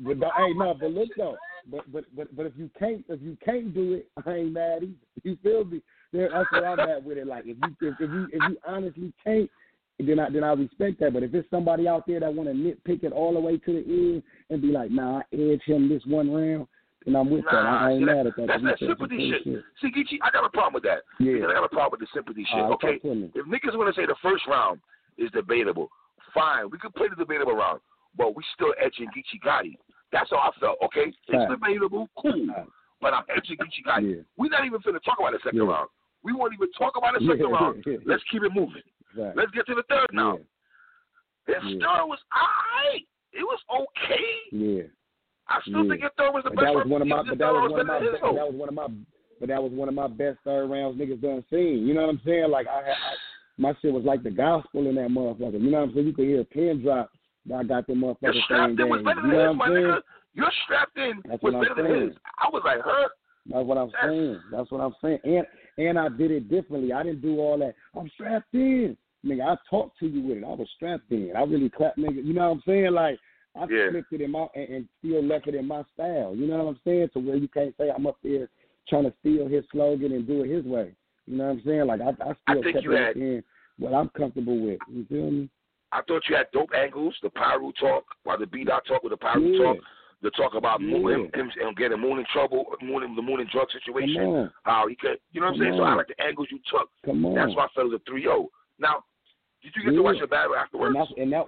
[0.00, 1.36] But the- hey, no, but look though,
[1.70, 4.84] but but but but if you can't if you can't do it, I ain't mad
[4.84, 4.92] either.
[5.24, 5.82] You feel me?
[6.12, 7.26] There- That's what I'm at with it.
[7.26, 9.50] Like if you if, if you if you honestly can't,
[9.98, 11.12] then I then I respect that.
[11.12, 13.72] But if it's somebody out there that want to nitpick it all the way to
[13.72, 16.68] the end and be like, nah, I edge him this one round,
[17.06, 17.54] then I'm with that.
[17.54, 18.46] I, I ain't mad at that.
[18.48, 19.64] That's that sympathy crazy shit.
[19.80, 21.02] See, Geechi, I got a problem with that.
[21.20, 21.34] Yeah.
[21.34, 22.58] Because I got a problem with the sympathy shit.
[22.60, 23.30] Right, okay, talk to me.
[23.34, 24.80] if niggas want to say the first round
[25.16, 25.88] is debatable,
[26.34, 26.70] fine.
[26.70, 27.80] We could play the debatable round,
[28.16, 29.76] but we still edging Geechi Gotti.
[30.12, 30.78] That's how I felt.
[30.84, 31.48] Okay, it's Right.
[31.48, 32.66] debatable, cool, Right.
[33.00, 34.16] but I'm edging Geechi Gotti.
[34.16, 34.22] Yeah.
[34.36, 35.70] We're not even finna talk about the second Yeah.
[35.70, 35.88] round.
[36.24, 37.84] We won't even talk about the second round.
[38.04, 38.82] Let's keep it moving.
[39.16, 40.38] Let's get to the third now.
[41.46, 42.02] His Yeah.
[42.04, 43.06] was alright.
[43.32, 44.24] It was okay.
[44.52, 44.82] Yeah.
[45.48, 45.88] I still Yeah.
[45.90, 46.66] think your third was the But best.
[46.66, 47.22] that was one of my.
[47.22, 47.98] But that was one of my.
[47.98, 48.86] better than But his, that was one of my.
[49.40, 51.86] But that was one of my best third rounds niggas done seen.
[51.86, 52.50] You know what I'm saying?
[52.50, 52.94] Like I, I
[53.56, 55.60] my shit was like the gospel in that motherfucker.
[55.60, 56.06] You know what I'm saying?
[56.06, 57.10] You could hear a pin drop.
[57.54, 59.04] I got them Your motherfuckers strapped in was games.
[59.04, 59.86] better You know his, what my I'm saying?
[59.86, 60.00] nigga.
[60.34, 62.08] Your strapped in That's was what I'm better than saying.
[62.08, 62.16] his.
[62.38, 63.08] I was like, huh?
[63.46, 64.40] That's what I'm saying.
[64.52, 65.18] That's what I'm saying.
[65.24, 65.46] And
[65.78, 66.92] and I did it differently.
[66.92, 67.74] I didn't do all that.
[67.98, 68.96] I'm strapped in.
[69.24, 70.44] Nigga, I talked to you with it.
[70.44, 71.32] I was strapped in.
[71.36, 72.24] I really clapped nigga.
[72.24, 72.92] You know what I'm saying?
[72.92, 73.18] Like
[73.58, 73.90] I Yeah.
[73.90, 76.34] flipped it in my and, and still left it in my style.
[76.36, 77.08] You know what I'm saying?
[77.14, 78.48] To where you can't say I'm up there
[78.88, 80.94] trying to steal his slogan and do it his way.
[81.26, 81.86] You know what I'm saying?
[81.86, 83.42] Like I, I I still think kept it had- in
[83.78, 84.78] what I'm comfortable with.
[84.90, 85.50] You feel me?
[85.92, 89.12] I thought you had dope angles, the Pyro talk, while the B dot talk with
[89.12, 89.64] the Pyro Yeah.
[89.64, 89.76] talk,
[90.20, 93.46] the talk about Moon, him, him, getting Moon in trouble, Moon, in- the Moon in
[93.52, 95.78] drug situation, how he could, you know what I'm Come saying?
[95.78, 96.90] So I like the angles you took.
[97.04, 97.34] Come on.
[97.36, 98.48] That's why I felt it was a 3 0.
[98.80, 99.04] Now,
[99.62, 100.94] did you get to watch the battle afterwards?
[100.94, 101.46] And that's and that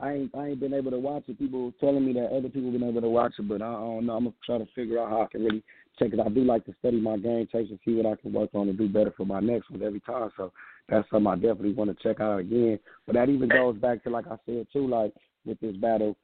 [0.00, 1.38] I ain't I ain't been able to watch it.
[1.38, 4.06] People telling me that other people been able to watch it, but I, I don't
[4.06, 4.16] know.
[4.16, 5.62] I'm gonna try to figure out how I can really
[5.98, 6.20] check it.
[6.20, 8.68] I do like to study my game tapes and see what I can work on
[8.68, 10.30] and do better for my next one every time.
[10.36, 10.52] So
[10.88, 12.78] that's something I definitely want to check out again.
[13.06, 15.12] But that even goes back to like I said too, like
[15.44, 16.16] with this battle,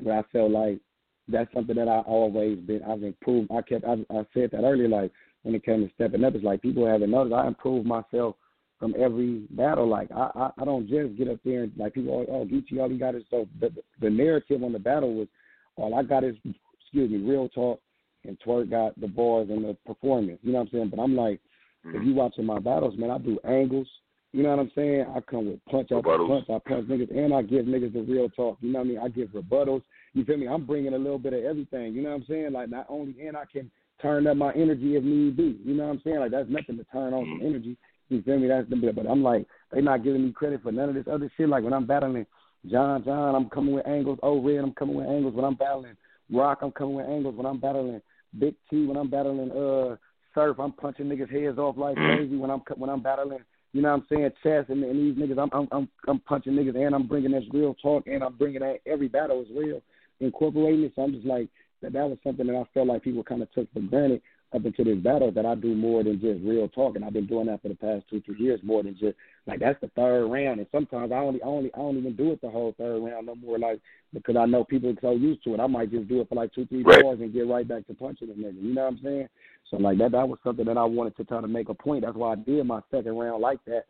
[0.00, 0.80] where I felt like
[1.28, 3.52] that's something that I always been I've improved.
[3.52, 6.44] I kept I, I said that earlier, like when it came to stepping up, it's
[6.44, 8.34] like people haven't noticed I improved myself
[8.82, 9.88] from every battle.
[9.88, 12.88] Like I, I, I don't just get up there and like people, oh, Gucci, all
[12.88, 13.46] he got is so.
[13.60, 15.28] The, the narrative on the battle was,
[15.76, 16.34] all I got is,
[16.80, 17.80] excuse me, real talk,
[18.24, 20.40] and Twork got the bars and the performance.
[20.42, 20.90] You know what I'm saying?
[20.90, 21.40] But I'm like,
[21.86, 21.96] mm-hmm.
[21.96, 23.86] if you watching my battles, man, I do angles.
[24.32, 25.06] You know what I'm saying?
[25.14, 26.46] I come with punch after punch.
[26.50, 28.58] I punch niggas, and I give niggas the real talk.
[28.62, 28.98] You know what I mean?
[28.98, 29.82] I give rebuttals.
[30.14, 30.48] You feel me?
[30.48, 31.94] I'm bringing a little bit of everything.
[31.94, 32.52] You know what I'm saying?
[32.52, 35.60] Like not only, and I can turn up my energy if need be.
[35.64, 36.18] You know what I'm saying?
[36.18, 37.46] Like that's nothing to turn on some mm-hmm.
[37.46, 37.76] energy.
[38.12, 38.48] You feel me?
[38.48, 38.94] That's the bit.
[38.94, 41.48] But I'm like, they not giving me credit for none of this other shit.
[41.48, 42.26] Like when I'm battling
[42.70, 44.18] John John, I'm coming with angles.
[44.22, 45.34] Oh Red, I'm coming with angles.
[45.34, 45.96] When I'm battling
[46.30, 47.36] Roc, I'm coming with angles.
[47.36, 48.00] When I'm battling
[48.38, 49.96] Big T, when I'm battling uh
[50.34, 52.16] Surf, I'm punching niggas heads off like mm-hmm.
[52.16, 52.36] crazy.
[52.36, 53.40] When I'm when I'm battling,
[53.72, 56.52] you know what I'm saying, chess and, and these niggas, I'm I'm I'm I'm punching
[56.52, 59.82] niggas and I'm bringing this real talk and I'm bringing that every battle is real,
[60.20, 60.92] incorporating it.
[60.94, 61.48] So I'm just like
[61.82, 61.92] that.
[61.92, 64.22] That was something that I felt like people kind of took for granted
[64.54, 67.26] up into this battle that I do more than just real talk, and I've been
[67.26, 70.26] doing that for the past two, three years more than just like that's the third
[70.26, 70.60] round.
[70.60, 73.26] And sometimes I only, I only, I don't even do it the whole third round
[73.26, 73.80] no more, like
[74.12, 75.60] because I know people are so used to it.
[75.60, 77.02] I might just do it for like two, three right.
[77.02, 78.62] bars and get right back to punching the nigga.
[78.62, 79.28] You know what I'm saying?
[79.70, 82.04] So like that, that was something that I wanted to try to make a point.
[82.04, 83.84] That's why I did my second round like that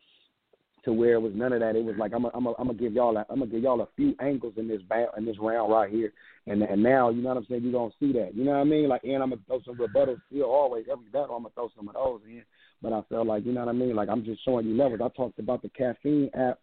[0.85, 1.77] to where it was none of that.
[1.77, 3.89] It was like I'm I'm I'm gonna give y'all a, I'm gonna give y'all a
[3.97, 6.13] few angles in this ba- in this round right here,
[6.47, 7.63] and and now you know what I'm saying.
[7.63, 8.35] You gonna see that.
[8.35, 8.89] You know what I mean?
[8.89, 10.21] Like and I'm gonna throw some rebuttals.
[10.29, 12.43] Still always every battle I'm gonna throw some of those in.
[12.83, 13.95] But I felt like you know what I mean.
[13.95, 15.01] Like I'm just showing you levels.
[15.03, 16.59] I talked about the caffeine app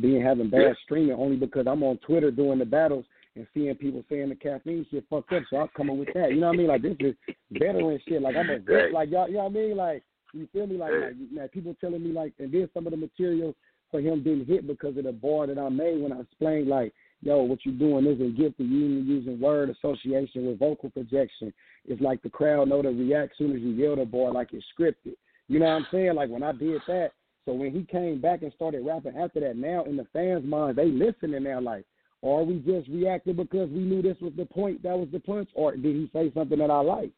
[0.00, 3.04] being having bad streaming only because I'm on Twitter doing the battles
[3.36, 5.42] and seeing people saying the caffeine shit fucked up.
[5.50, 6.30] So I'm coming with that.
[6.30, 6.66] You know what I mean?
[6.68, 7.14] Like this is
[7.52, 8.22] veteran shit.
[8.22, 8.92] Like I'm a vet.
[8.92, 9.28] Like y'all.
[9.28, 9.76] You know what I mean?
[9.76, 10.76] Like you feel me?
[10.76, 13.54] Like, like, like people telling me like, and then some of the material
[13.90, 16.92] for him didn't hit because of the bar that I made when I explained like,
[17.22, 18.66] yo, what you're doing isn't gifted.
[18.68, 21.52] You using word association with vocal projection.
[21.86, 24.64] It's like the crowd know to react soon as you yell the bar like it's
[24.78, 25.16] scripted.
[25.48, 26.14] You know what I'm saying?
[26.14, 27.12] Like when I did that.
[27.46, 30.76] So when he came back and started rapping after that, now in the fans' mind,
[30.76, 31.86] they listening now like,
[32.22, 35.48] are we just reacting because we knew this was the point, that was the punch,
[35.54, 37.10] or did he say something that I like?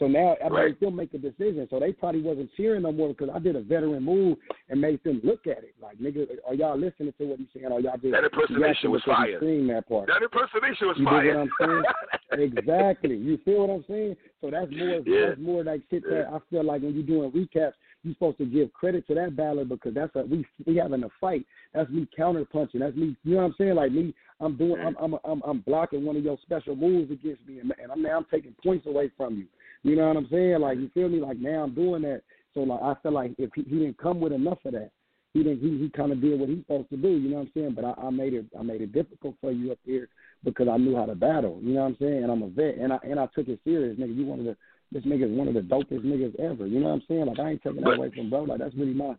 [0.00, 0.66] So now I right.
[0.68, 1.68] made them make a decision.
[1.68, 4.38] So they probably wasn't cheering no more because I did a veteran move
[4.70, 5.74] and made them look at it.
[5.80, 7.66] Like, nigga, are y'all listening to what he's saying?
[7.66, 9.38] Or y'all just that impersonation was fire.
[9.38, 10.08] That part.
[10.08, 11.36] That impersonation was you fire.
[11.36, 11.84] What I'm
[12.32, 12.48] saying?
[12.56, 13.16] exactly.
[13.16, 14.16] You feel what I'm saying?
[14.40, 15.00] So that's more.
[15.04, 15.26] Yeah.
[15.28, 18.46] That's more like shit that I feel like when you're doing recaps, you're supposed to
[18.46, 21.44] give credit to that battle because that's a we we having a fight.
[21.74, 22.80] That's me counter punching.
[22.80, 23.14] That's me.
[23.22, 23.74] You know what I'm saying?
[23.74, 24.80] Like me, I'm doing.
[24.80, 24.86] Mm.
[24.86, 28.00] I'm I'm I'm, I'm blocking one of your special moves against me, and, and I'm
[28.00, 29.44] now I'm taking points away from you.
[29.82, 30.60] You know what I'm saying?
[30.60, 31.20] Like you feel me?
[31.20, 32.22] Like now I'm doing that.
[32.54, 34.90] So like I feel like if he, he didn't come with enough of that,
[35.32, 37.08] he didn't he, he kind of did what he's supposed to do.
[37.08, 37.74] You know what I'm saying?
[37.74, 40.08] But I, I made it I made it difficult for you up here
[40.44, 41.58] because I knew how to battle.
[41.62, 42.22] You know what I'm saying?
[42.22, 44.16] And I'm a vet, and I and I took it serious, nigga.
[44.16, 44.56] You one of the
[44.92, 46.66] this nigga is one of the dopest niggas ever.
[46.66, 47.26] You know what I'm saying?
[47.26, 48.42] Like I ain't taking that away from bro.
[48.42, 49.14] Like that's really my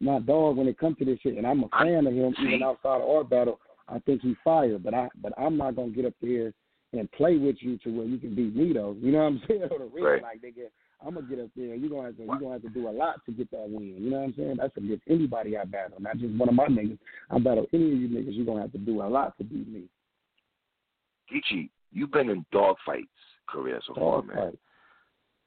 [0.00, 2.62] my dog when it comes to this shit, and I'm a fan of him even
[2.62, 3.60] outside of our battle.
[3.88, 6.52] I think he's fire, but I but I'm not gonna get up there
[6.92, 8.96] and play with you to where you can beat me though.
[9.00, 9.60] You know what I'm saying?
[9.60, 10.22] the ring, right.
[10.22, 10.66] like nigga,
[11.06, 11.74] I'm gonna get up there.
[11.74, 12.24] You're gonna have to.
[12.24, 13.96] You're gonna have to do a lot to get that win.
[13.98, 14.56] You know what I'm saying?
[14.58, 16.98] That's against anybody I battle, not just one of my niggas.
[17.30, 18.36] I battle any of you niggas.
[18.36, 19.84] You're gonna have to do a lot to beat me.
[21.32, 23.08] Geechi, you've been in dog fights
[23.48, 24.36] career so far, man.
[24.36, 24.58] Fight.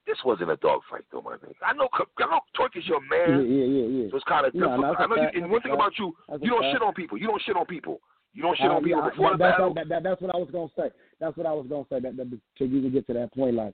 [0.06, 1.53] This wasn't a dog fight though, my nigga.
[1.65, 3.45] I know, I know, Twork is your man.
[3.45, 4.03] Yeah, yeah, yeah.
[4.03, 4.12] yeah.
[4.12, 4.79] So it's kind of difficult.
[4.82, 5.15] No, I know.
[5.15, 7.17] you, and one thing about you, you don't shit on people.
[7.17, 8.01] You don't shit on people.
[8.34, 9.74] You don't shit on um, people before the battle.
[9.76, 10.93] That, that, that's what I was gonna say.
[11.19, 12.00] That's what I was gonna say.
[12.00, 13.74] That, that to you get to that point, like,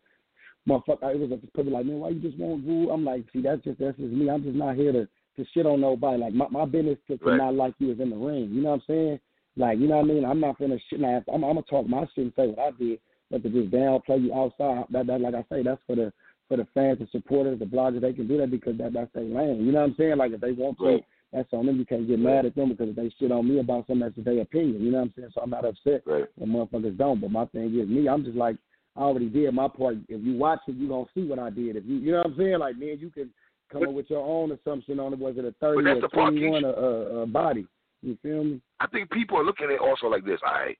[0.67, 2.91] motherfucker, it was a people like, man, why you just won't rule?
[2.91, 4.29] I'm like, see, that's just that's just me.
[4.29, 6.21] I'm just not here to to shit on nobody.
[6.21, 7.37] Like my my business to, to right.
[7.37, 8.49] not like you is in the ring.
[8.51, 9.19] You know what I'm saying?
[9.55, 10.25] Like, you know what I mean?
[10.25, 10.99] I'm not gonna shit.
[10.99, 12.99] Now, I'm, I'm gonna talk my shit and say what I did,
[13.31, 16.11] but to just downplay you outside, that that like I say, that's for the
[16.49, 18.01] for the fans, the supporters, the bloggers.
[18.01, 19.65] They can do that because that that's their lane.
[19.65, 20.17] You know what I'm saying?
[20.17, 20.85] Like if they want to.
[20.85, 21.77] Right that's on them.
[21.77, 24.25] You can't get mad at them because if they shit on me about something, that's
[24.25, 24.83] their opinion.
[24.83, 25.29] You know what I'm saying?
[25.33, 26.25] So I'm not upset right.
[26.35, 27.21] when motherfuckers don't.
[27.21, 28.57] But my thing is me, I'm just like
[28.95, 29.97] I already did my part.
[30.07, 31.75] If you watch it, you gonna see what I did.
[31.75, 32.59] If you you know what I'm saying?
[32.59, 33.29] Like man, you can
[33.71, 35.19] come but, up with your own assumption on it.
[35.19, 37.67] Was it a thirty or twenty one a, a, a body?
[38.01, 38.61] You feel me?
[38.79, 40.39] I think people are looking at it also like this.
[40.45, 40.77] All right,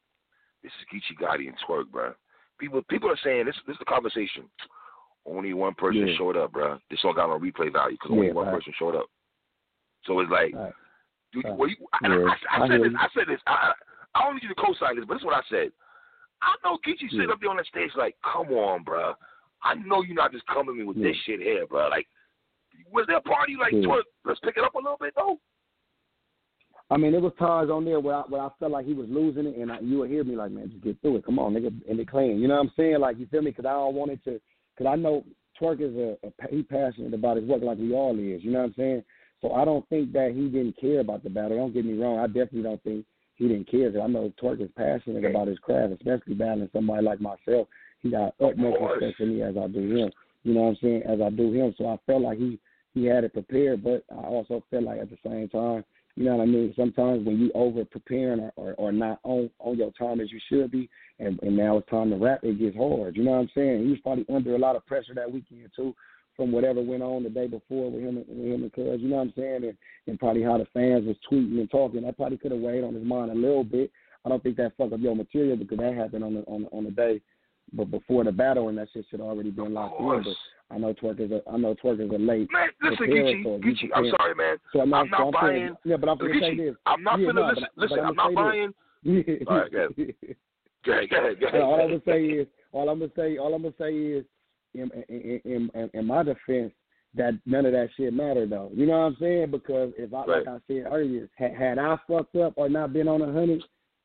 [0.63, 2.13] this is Geechi Gotti and Twork, bro.
[2.59, 3.55] People people are saying this.
[3.67, 4.43] This is the conversation.
[5.25, 6.15] Only one person yeah.
[6.17, 6.79] showed up, bro.
[6.89, 8.55] This song got no replay value because only one right.
[8.55, 9.05] person showed up.
[10.09, 10.73] So it's like, right.
[11.31, 12.33] do you, well, you, yeah.
[12.49, 12.93] I, I, I, said this.
[12.97, 13.39] I said this.
[13.45, 13.73] I,
[14.15, 15.69] I don't need you to co-sign this, but this is what I said.
[16.41, 17.21] I know Geechi yeah.
[17.21, 19.13] sitting up there on the stage like, come on, bro.
[19.61, 21.09] I know you're not just coming me with yeah.
[21.09, 21.89] this shit here, bro.
[21.89, 22.07] Like,
[22.91, 24.01] was there a party like, yeah.
[24.25, 25.37] let's pick it up a little bit, though?
[26.89, 29.05] I mean, there was times on there where I, where I felt like he was
[29.09, 31.25] losing it, and I, you would hear me like, man, just get through it.
[31.25, 32.39] Come on, nigga, and it clean.
[32.39, 32.99] You know what I'm saying?
[32.99, 33.51] Like, you feel me?
[33.51, 34.41] Because I don't want it to,
[34.75, 35.23] because I know
[35.61, 38.43] Twork is a, a, he passionate about his work like we all is.
[38.43, 39.03] You know what I'm saying?
[39.41, 41.57] So I don't think that he didn't care about the battle.
[41.57, 42.19] Don't get me wrong.
[42.19, 43.91] I definitely don't think he didn't care.
[43.91, 47.67] Cause I know Twork is passionate about his craft, especially battling somebody like myself.
[48.01, 50.11] He got utmost respect for me as I do him.
[50.43, 51.03] You know what I'm saying?
[51.03, 51.73] As I do him.
[51.77, 52.59] So I felt like he
[52.93, 53.83] he had it prepared.
[53.83, 55.83] But I also felt like at the same time,
[56.15, 56.73] you know what I mean.
[56.75, 60.39] Sometimes when you over preparing or, or, or not on on your time as you
[60.49, 63.15] should be, and, and now it's time to rap, it gets hard.
[63.15, 63.83] You know what I'm saying?
[63.83, 65.95] He was probably under a lot of pressure that weekend too,
[66.39, 69.01] from whatever went on the day before with him and with him and Cuz.
[69.01, 69.65] You know what I'm saying?
[69.65, 72.03] And, and probably how the fans was tweeting and talking.
[72.03, 73.91] That probably could have weighed on his mind a little bit.
[74.25, 76.69] I don't think that fucked up your material because that happened on the on the,
[76.69, 77.19] on the day,
[77.73, 80.23] but before the battle and that shit should already been locked in.
[80.23, 82.47] But I know Twork is a I know Twork is a late.
[82.53, 84.55] Man, listen, Geechi, Geechi, I'm sorry, man.
[84.71, 85.57] So I'm not, I'm not so I'm buying.
[85.57, 86.75] Saying, yeah, but I'm gonna say this.
[86.85, 87.63] I'm not yeah, gonna no, listen.
[87.75, 88.73] But, listen, but I'm not buying.
[89.47, 90.15] All right, go ahead.
[90.85, 91.61] Go ahead, go ahead, go ahead.
[91.61, 94.25] all I'm gonna say is, all I'm gonna say, all I'm gonna say is,
[94.73, 96.73] in in, in, in, my defense,
[97.15, 98.71] that none of that shit mattered though.
[98.73, 99.51] You know what I'm saying?
[99.51, 100.45] Because if I, right.
[100.45, 103.63] like I said earlier, had, had I fucked up or not been on a hundred,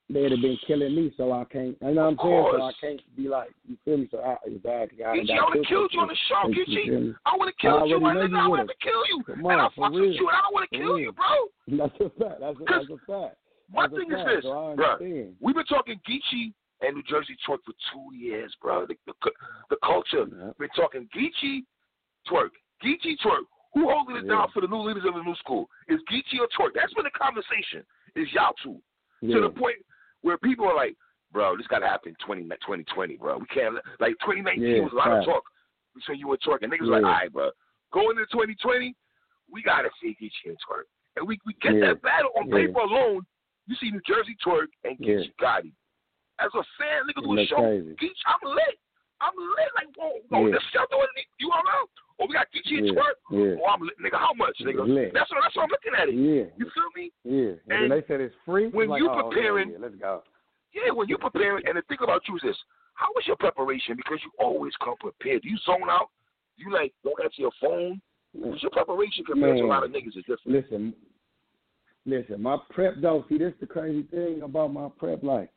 [0.08, 1.12] they'd have been killing me.
[1.16, 1.76] So I can't.
[1.80, 2.46] You know what I'm saying?
[2.52, 4.08] So I can't be like, you feel me?
[4.10, 5.04] So I, exactly.
[5.04, 7.14] I, Geechi, I would have killed you on the show, Geechi.
[7.26, 8.04] I would have killed you.
[8.04, 9.22] I, I would have to kill you.
[9.26, 11.26] Come and I fucked with you, and I don't want to kill you, bro.
[11.78, 12.40] That's a fact.
[12.40, 13.36] That's a, that's a fact.
[13.72, 14.96] My that's thing a is this, so bro.
[15.40, 18.86] We've been talking Geechi and New Jersey Twork for two years, bro.
[18.86, 19.12] The, the,
[19.70, 20.26] the culture.
[20.30, 20.50] Yeah.
[20.58, 21.64] Been talking Geechi,
[22.30, 22.50] Twork.
[22.84, 23.44] Geechi, Twork.
[23.74, 24.34] Who holding it Yeah.
[24.34, 25.68] down for the new leaders of the new school?
[25.88, 26.72] Is Geechi or Twork?
[26.74, 27.84] That's been the conversation.
[28.16, 28.80] Is y'all two.
[29.22, 29.36] Yeah.
[29.36, 29.76] To the point
[30.22, 30.96] where people are like,
[31.32, 33.38] bro, this got to happen 20, 2020, bro.
[33.38, 35.26] We can't, like, 2019 Yeah, was a lot of fact.
[35.26, 35.42] talk
[35.94, 36.62] between you and Twork.
[36.62, 37.50] And niggas like, all right, bro.
[37.92, 38.94] Going into 2020,
[39.50, 40.86] we got to see Geechi and Twork.
[41.16, 43.22] And we, we get that battle on paper alone.
[43.66, 44.98] You see New Jersey Twork and.
[44.98, 45.72] Geechi Gotti.
[46.40, 47.94] As a fan, niggas It will look show crazy.
[48.00, 48.76] Geech, I'm lit.
[49.20, 49.70] I'm lit.
[49.78, 50.54] Like, whoa, whoa, Yeah.
[50.58, 51.26] this y'all doing it?
[51.38, 51.88] You all out?
[52.18, 52.92] Or we got Geechi and Yeah.
[52.94, 53.16] Twork?
[53.30, 53.56] Yeah.
[53.62, 53.98] Oh, I'm lit.
[54.02, 54.86] Nigga, how much, nigga?
[54.86, 55.12] Lit.
[55.14, 56.14] That's what, that's what I'm looking at it.
[56.14, 56.46] Yeah.
[56.58, 57.12] You feel me?
[57.24, 57.54] Yeah.
[57.74, 58.68] And, And they said it's free.
[58.68, 60.22] when like, you oh, preparing- yeah, let's go.
[60.74, 62.56] Yeah, when you preparing, and the thing about you is this:
[62.94, 63.94] how was your preparation?
[63.96, 65.42] Because you always come prepared.
[65.42, 66.10] Do you zone out?
[66.56, 68.00] You like don't answer your phone.
[68.32, 70.46] What's your preparation compared to a lot of niggas is different?
[70.46, 70.94] Listen,
[72.06, 72.42] listen.
[72.42, 73.24] My prep though.
[73.28, 75.22] See, this the crazy thing about my prep.
[75.22, 75.50] Like,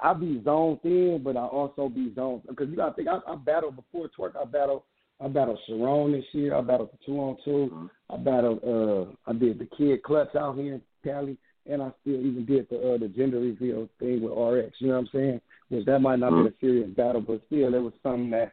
[0.00, 3.08] I be zoned in, but I also be zoned because you got to think.
[3.08, 4.34] I, I battled before Twork.
[4.40, 4.82] I battled.
[5.20, 6.54] I battled Sharon this year.
[6.54, 7.90] I battled the two on 2 Mhm.
[8.10, 8.60] I battled.
[8.62, 12.68] Uh, I did the kid clutch out here in Cali, and I still even did
[12.68, 14.80] the uh, the gender reveal thing with RX.
[14.80, 15.40] You know what I'm saying?
[15.70, 18.52] Which that might not be a serious battle, but still, it was something that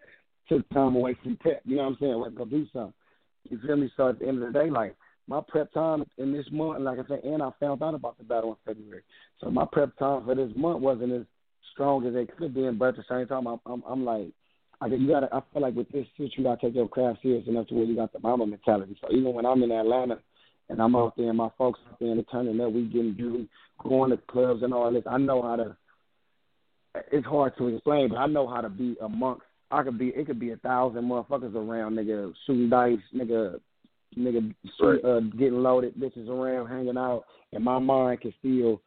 [0.50, 1.62] took time away from prep.
[1.66, 2.16] You know what I'm saying?
[2.16, 2.94] Let's go do something.
[3.50, 3.92] You feel me?
[3.98, 4.96] So at the end of the day, like
[5.28, 8.24] my prep time in this month, like I said, and I found out about the
[8.24, 9.04] battle in February.
[9.40, 11.26] So my prep time for this month wasn't as
[11.74, 14.32] strong as it could been, but at the same time, I'm I'm, I'm like,
[14.82, 17.20] I you got I feel like with this shit, you got to take your craft
[17.22, 18.98] serious enough to where you got the Mamba mentality.
[19.02, 20.20] So even when I'm in Atlanta
[20.70, 23.14] and I'm out there and my folks out there in the turning up, we getting
[23.14, 23.48] due,
[23.82, 25.78] going to clubs and all this, I know how to.
[27.12, 29.44] It's hard to explain, but I know how to be amongst.
[29.72, 30.10] I could be.
[30.10, 33.60] It could be a thousand motherfuckers around, nigga, shooting dice, nigga,
[34.18, 35.04] nigga, Right.
[35.04, 38.82] uh, getting loaded, bitches around, hanging out, and my mind can still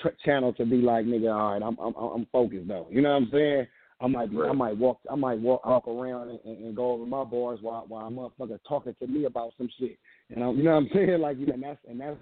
[0.00, 2.86] tr- channel to be like, nigga, all right, I'm I'm I'm focused though.
[2.90, 3.66] You know what I'm saying?
[4.02, 6.92] I might be, I might walk I might walk walk around and, and, and go
[6.92, 9.98] over my bars while while a motherfucker talking to me about some shit.
[10.30, 11.20] And I'm, you know what I'm saying?
[11.20, 12.16] Like, you know, and that's and that's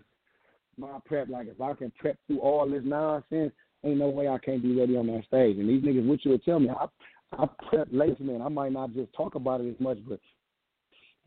[0.76, 1.28] my prep.
[1.28, 3.52] Like, if I can prep through all this nonsense,
[3.84, 5.58] ain't no way I can't be ready on that stage.
[5.58, 6.86] And these niggas, what you would tell me, I
[7.32, 8.42] I prep late, man.
[8.42, 10.18] I might not just talk about it as much, but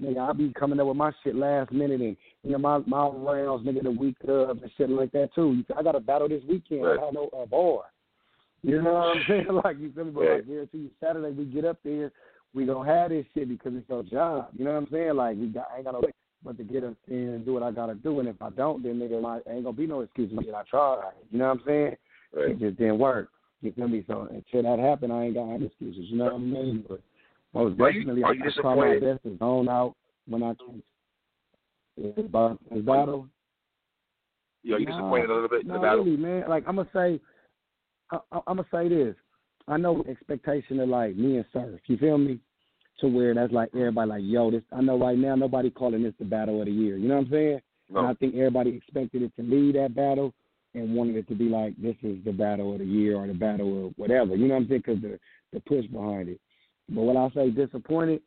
[0.02, 3.08] nigga, I be coming up with my shit last minute and you know my my
[3.08, 5.64] rounds, nigga, the week of and shit like that too.
[5.78, 6.84] I got a battle this weekend.
[6.84, 6.94] Right.
[7.00, 7.84] I got no uh, bar.
[8.64, 9.48] You know what I'm saying?
[9.64, 10.12] Like you feel me?
[10.12, 10.48] But I Right.
[10.48, 12.12] guarantee you, Saturday we get up there,
[12.54, 14.50] we gonna have this shit because it's your job.
[14.58, 15.16] You know what I'm saying?
[15.16, 16.02] Like we got, I ain't got no
[16.44, 18.20] but to get up there and do what I gotta do.
[18.20, 20.48] And if I don't, then nigga, like, ain't gonna be no excuse me.
[20.52, 21.12] I tried.
[21.30, 21.96] You know what I'm saying?
[22.34, 22.50] Right.
[22.52, 23.30] It just didn't work.
[23.62, 24.04] You feel me?
[24.08, 26.06] So until that happened, I ain't got any excuses.
[26.08, 26.86] You know what I mean?
[26.88, 27.02] But
[27.54, 29.96] most Are you- definitely, are you I, try my best to zone out
[30.28, 30.84] when I can.
[31.98, 33.28] Yeah, about battle.
[34.64, 36.04] Yo, you Nah, disappointed a little bit in no, the battle?
[36.06, 36.44] really, man.
[36.48, 37.20] Like I'm gonna say,
[38.12, 39.16] I, I, I'm gonna say this.
[39.68, 41.80] I know expectation of like me and Surf.
[41.88, 42.40] You feel me?
[43.00, 44.62] To where that's like everybody like, yo, this.
[44.72, 46.98] I know right now nobody calling this the battle of the year.
[46.98, 47.60] You know what I'm saying?
[47.90, 50.34] And I think everybody expected it to lead that battle
[50.76, 53.34] and wanted it to be like this is the battle of the year or the
[53.34, 54.36] battle of whatever.
[54.36, 54.84] You know what I'm saying?
[54.86, 55.20] Because the
[55.52, 56.40] the push behind it.
[56.92, 58.22] But when I say disappointed,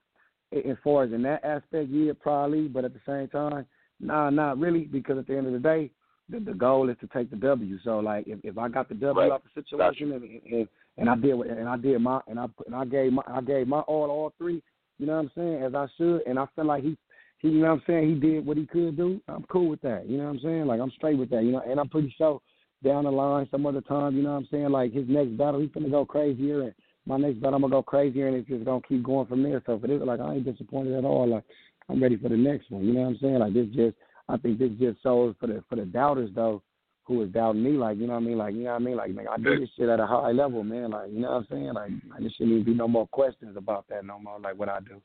[0.53, 2.69] as far as in that aspect, yeah, probably.
[2.69, 3.67] But at the same time,
[4.01, 4.85] nah, not really.
[4.85, 5.91] Because at the end of the day,
[6.29, 7.79] the, the goal is to take the W.
[7.85, 9.33] So like, if, if I got the W Right.
[9.33, 12.75] out the situation and, and and I did and I did my and I and
[12.75, 14.63] I gave my I gave my all all three.
[14.99, 15.63] You know what I'm saying?
[15.63, 16.97] As I should, and I feel like he
[17.39, 18.09] he, you know what I'm saying?
[18.09, 19.21] He did what he could do.
[19.29, 20.09] I'm cool with that.
[20.09, 20.67] You know what I'm saying?
[20.67, 21.43] Like I'm straight with that.
[21.43, 22.41] You know, and I'm pretty sure
[22.85, 24.71] down the line, some other time, you know what I'm saying?
[24.71, 26.75] Like his next battle, he's gonna go crazier, and
[27.07, 29.63] my next battle, I'm gonna go crazier, and it's just gonna keep going from there.
[29.67, 31.29] So for this, like I ain't disappointed at all.
[31.29, 31.45] Like
[31.89, 32.85] I'm ready for the next one.
[32.85, 33.39] You know what I'm saying?
[33.39, 33.97] Like this just
[34.29, 36.63] I think this just shows for the for the doubters though,
[37.05, 38.39] who is doubting me, like, you know what I mean?
[38.39, 38.97] Like, you know what I mean?
[38.97, 40.91] Like, man, I do this shit at a high level, man.
[40.91, 41.73] Like, you know what I'm saying?
[41.75, 44.71] Like, like there shouldn't even be no more questions about that no more, like what
[44.71, 45.01] I do.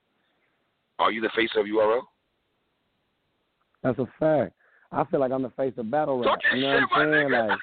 [0.98, 2.02] Are you the face of URL?
[3.84, 4.54] That's a fact.
[4.92, 6.40] I feel like I'm the face of battle rap.
[6.54, 7.32] You know what I'm saying?
[7.32, 7.60] Like,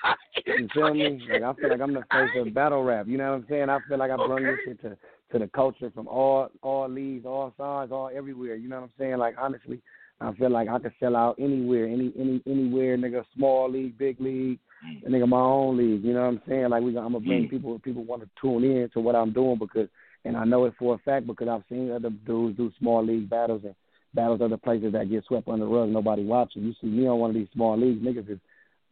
[0.47, 1.21] you feel me?
[1.29, 3.07] Like I feel like I'm the face of battle rap.
[3.09, 3.69] You know what I'm saying?
[3.69, 4.97] I feel like I bring this shit to
[5.33, 8.55] to the culture from all all leagues, all sides, all everywhere.
[8.55, 9.19] You know what I'm saying?
[9.19, 9.81] Like honestly,
[10.21, 14.21] I feel like I could sell out anywhere, any any anywhere, nigga, small league, big
[14.21, 14.61] league,
[15.07, 16.05] nigga, my own league.
[16.05, 16.69] You know what I'm saying?
[16.71, 19.59] Like we, I'm gonna bring people people want to tune in to what I'm doing
[19.59, 19.89] because,
[20.25, 23.29] and I know it for a fact because I've seen other dudes do small league
[23.29, 23.75] battles and
[24.17, 26.65] battles other places that get swept under the rug, nobody watching.
[26.65, 28.39] You see me on one of these small leagues, niggas is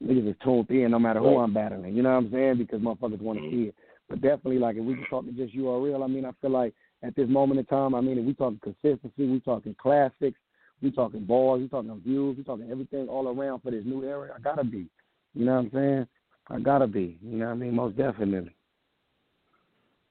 [0.03, 1.97] niggas is tuned in no matter who I'm battling.
[1.97, 2.59] You know what I'm saying?
[2.59, 3.75] Because motherfuckers want to see it.
[4.09, 6.75] But definitely, like if we can talk to just URL, I mean, I feel like
[7.03, 10.39] at this moment in time, I mean, if we talking consistency, we talking classics,
[10.83, 14.31] we talking balls, we talking views, we talking everything all around for this new era.
[14.37, 14.87] I gotta be.
[15.35, 16.07] You know what I'm saying?
[16.49, 17.19] I gotta be.
[17.23, 17.75] You know what I mean?
[17.75, 18.55] Most definitely.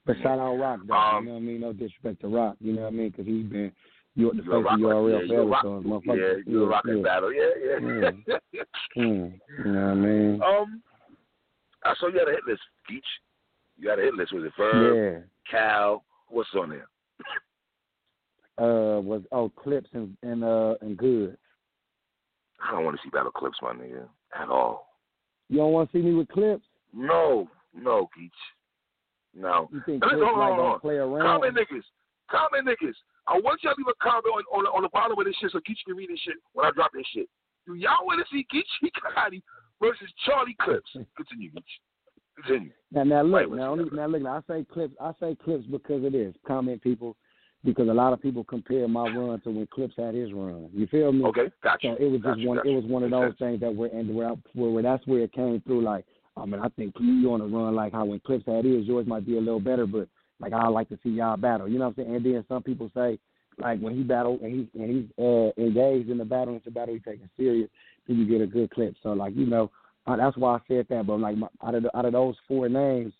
[0.05, 0.93] But shout out Roc, though.
[0.93, 1.61] Um, you know what I mean?
[1.61, 2.57] No disrespect to Roc.
[2.59, 3.09] You know what I mean?
[3.09, 3.71] Because he's been
[4.15, 6.37] you the face of URL yeah, so motherfucker.
[6.37, 7.03] Yeah, you're yeah, rocking yeah.
[7.03, 7.33] battle.
[7.33, 8.11] Yeah, yeah.
[8.51, 8.61] yeah.
[8.97, 9.33] mm,
[9.65, 10.41] you know what I mean?
[10.41, 10.81] Um,
[11.83, 13.01] I saw you had a hit list, Geech.
[13.77, 14.33] You had a hit list.
[14.33, 15.19] Was it Verb, yeah.
[15.49, 16.03] Cal?
[16.29, 16.87] What's on there?
[18.59, 21.37] uh, was oh clips and and uh and Goodz.
[22.65, 24.07] I don't want to see battle clips, my nigga,
[24.39, 24.87] at all.
[25.49, 26.63] You don't want to see me with clips?
[26.93, 28.31] No, no, Geech.
[29.35, 29.69] No.
[29.73, 30.79] You think Clips hold on, hold on.
[30.79, 31.41] play around?
[31.41, 31.83] Comment niggas.
[32.29, 32.93] Comment niggas.
[33.27, 35.51] I want y'all to leave a comment on, on, on the bottom of this shit
[35.51, 37.27] so Geech can read this shit when I drop this shit.
[37.65, 39.41] Do y'all want to see Geechi Gotti
[39.81, 40.89] versus Charlie Clips?
[41.15, 41.73] Continue, Geech.
[42.35, 42.71] Continue.
[42.91, 44.21] Now, now look, now, only, now look.
[44.21, 44.95] Now, I say Clips.
[44.99, 46.33] I say Clips because it is.
[46.47, 47.15] Comment people,
[47.63, 50.69] because a lot of people compare my run to when Clips had his run.
[50.73, 51.23] You feel me?
[51.25, 51.95] Okay, gotcha.
[51.97, 52.57] So it was just gotcha, one.
[52.57, 52.69] Gotcha.
[52.69, 55.61] It was one of those things that were and where, where that's where it came
[55.65, 55.83] through.
[55.83, 56.05] Like,
[56.35, 59.07] I mean, I think you on a run like how when Clips had his, yours
[59.07, 60.07] might be a little better, but
[60.43, 61.67] like I like to see y'all battle.
[61.67, 62.15] You know what I'm saying?
[62.15, 63.17] And then some people say
[63.59, 66.71] like when he battled and he and he's uh, engaged in the battle, it's a
[66.71, 67.69] battle he's taking serious.
[68.07, 68.95] Then you get a good clip.
[69.03, 69.71] So like you know,
[70.05, 71.07] uh, that's why I said that.
[71.07, 73.13] But like my, out of the, out of those four names,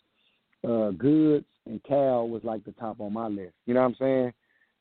[0.67, 3.53] uh, Goodz and Cal was like the top on my list.
[3.65, 4.33] You know what I'm saying?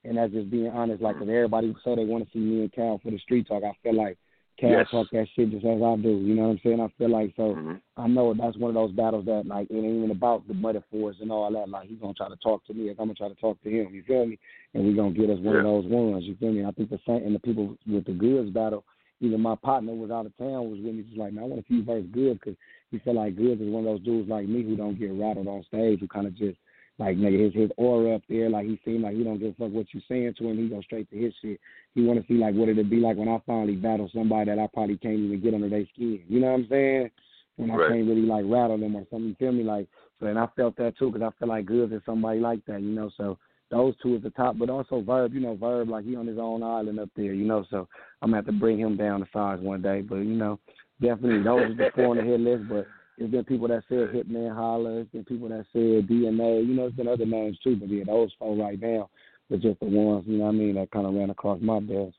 [0.04, 1.00] And that's just being honest.
[1.00, 3.62] Like, if everybody say they want to see me and Cal for the street talk,
[3.62, 4.18] I feel like
[4.58, 4.86] Cal yes.
[4.90, 6.10] talk that shit just as I do.
[6.10, 6.80] You know what I'm saying?
[6.80, 7.54] I feel like so.
[7.54, 7.74] Mm-hmm.
[7.96, 11.16] I know that's one of those battles that like it ain't even about the metaphors
[11.20, 11.68] and all that.
[11.68, 13.70] Like he's gonna try to talk to me, if I'm gonna try to talk to
[13.70, 13.92] him.
[13.92, 14.38] You feel me?
[14.74, 15.60] And we're gonna get us one yeah.
[15.60, 16.24] of those ones.
[16.24, 16.64] You feel me?
[16.64, 18.84] I think the same and the people with the goods battle.
[19.20, 21.68] Even my partner was out of town was really just like, man, I want to
[21.68, 22.56] see you versus Goodz because
[22.90, 25.46] he feel like Goodz is one of those dudes like me who don't get rattled
[25.46, 26.58] on stage, who kind of just
[26.98, 29.54] like nigga his his aura up there, like he seemed like he don't give a
[29.54, 30.58] fuck what you saying to him.
[30.58, 31.60] He go straight to his shit.
[31.94, 34.58] He want to see like what it'd be like when I finally battle somebody that
[34.58, 36.20] I probably can't even get under their skin.
[36.28, 37.10] You know what I'm saying?
[37.56, 39.28] When I can't really like rattle them or something.
[39.28, 39.64] You feel me?
[39.64, 39.88] Like
[40.20, 42.80] so, and I felt that too because I feel like Goodz is somebody like that.
[42.80, 43.38] You know, so
[43.70, 45.32] those two is the top, but also Verb.
[45.32, 47.32] You know, Verb like he on his own island up there.
[47.32, 47.88] You know, so
[48.20, 50.02] I'm gonna have to bring him down to size one day.
[50.02, 50.58] But you know,
[51.00, 52.68] definitely those are the four on the hit list.
[52.68, 52.86] But
[53.18, 54.90] there's been people that said Hitman Holla.
[54.94, 56.66] There's been people that said DNA.
[56.66, 59.10] You know, there's been other names too, but yeah, those four right now
[59.50, 60.24] are just the ones.
[60.26, 60.74] You know what I mean?
[60.76, 62.14] That kind of ran across my desk.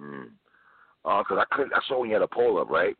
[0.00, 0.28] Mm.
[1.04, 2.96] Uh, cause I clicked, I saw when you had a poll up, right?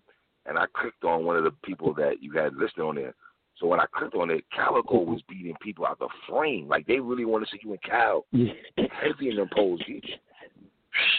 [0.46, 3.14] And I clicked on one of the people that you had listed on there.
[3.58, 6.66] So when I clicked on it, Calicoe was beating people out the frame.
[6.66, 9.80] Like they really want to see you and Cal heavy in them polls.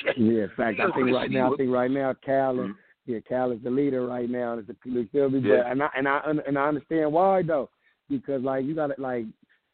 [0.03, 0.17] Shit.
[0.17, 2.71] Yeah, in fact, I think right now, I think right now, Cal and mm-hmm.
[3.05, 4.57] Yeah, Cal is the leader right now.
[4.57, 5.39] It's you feel me?
[5.39, 5.63] Yeah.
[5.63, 7.69] But and I and I and I understand why though,
[8.09, 9.25] because like you got to like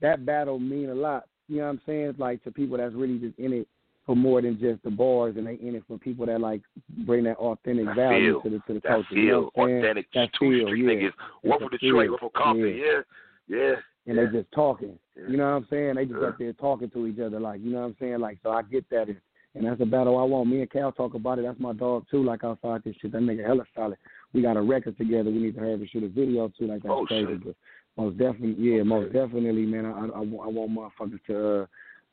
[0.02, 1.26] that battle mean a lot.
[1.48, 2.02] You know what I'm saying?
[2.02, 3.68] It's like to people that's really just in it
[4.06, 6.62] for more than just the bars, and they in it for people that like
[7.06, 9.08] bring that authentic value to the to the that culture.
[9.10, 10.92] Feel, you know what authentic, that two feel, street yeah.
[10.92, 12.12] niggas, It's one from Detroit, feel.
[12.12, 13.02] one from Compton, yeah,
[13.50, 14.26] yeah, and yeah.
[14.26, 14.98] they just talking.
[15.18, 15.24] Yeah.
[15.30, 15.96] You know what I'm saying?
[15.96, 16.28] They just Yeah.
[16.28, 18.20] up there talking to each other, like you know what I'm saying.
[18.20, 19.18] Like so, I get that, and,
[19.58, 20.50] and that's a battle I want.
[20.50, 21.43] Me and Cal talk about it.
[21.43, 22.24] That's my dog too.
[22.24, 23.98] Like outside this shit, that nigga hella solid.
[24.34, 25.30] We got a record together.
[25.32, 26.67] We need to have and shoot a video too.
[26.67, 27.26] Like that's Oh, crazy.
[27.34, 27.43] shit.
[27.46, 27.56] But
[27.98, 28.84] most definitely, yeah, Okay.
[28.84, 29.86] most definitely, man.
[29.86, 31.62] I, I, I want motherfuckers to.
[31.62, 31.66] Uh,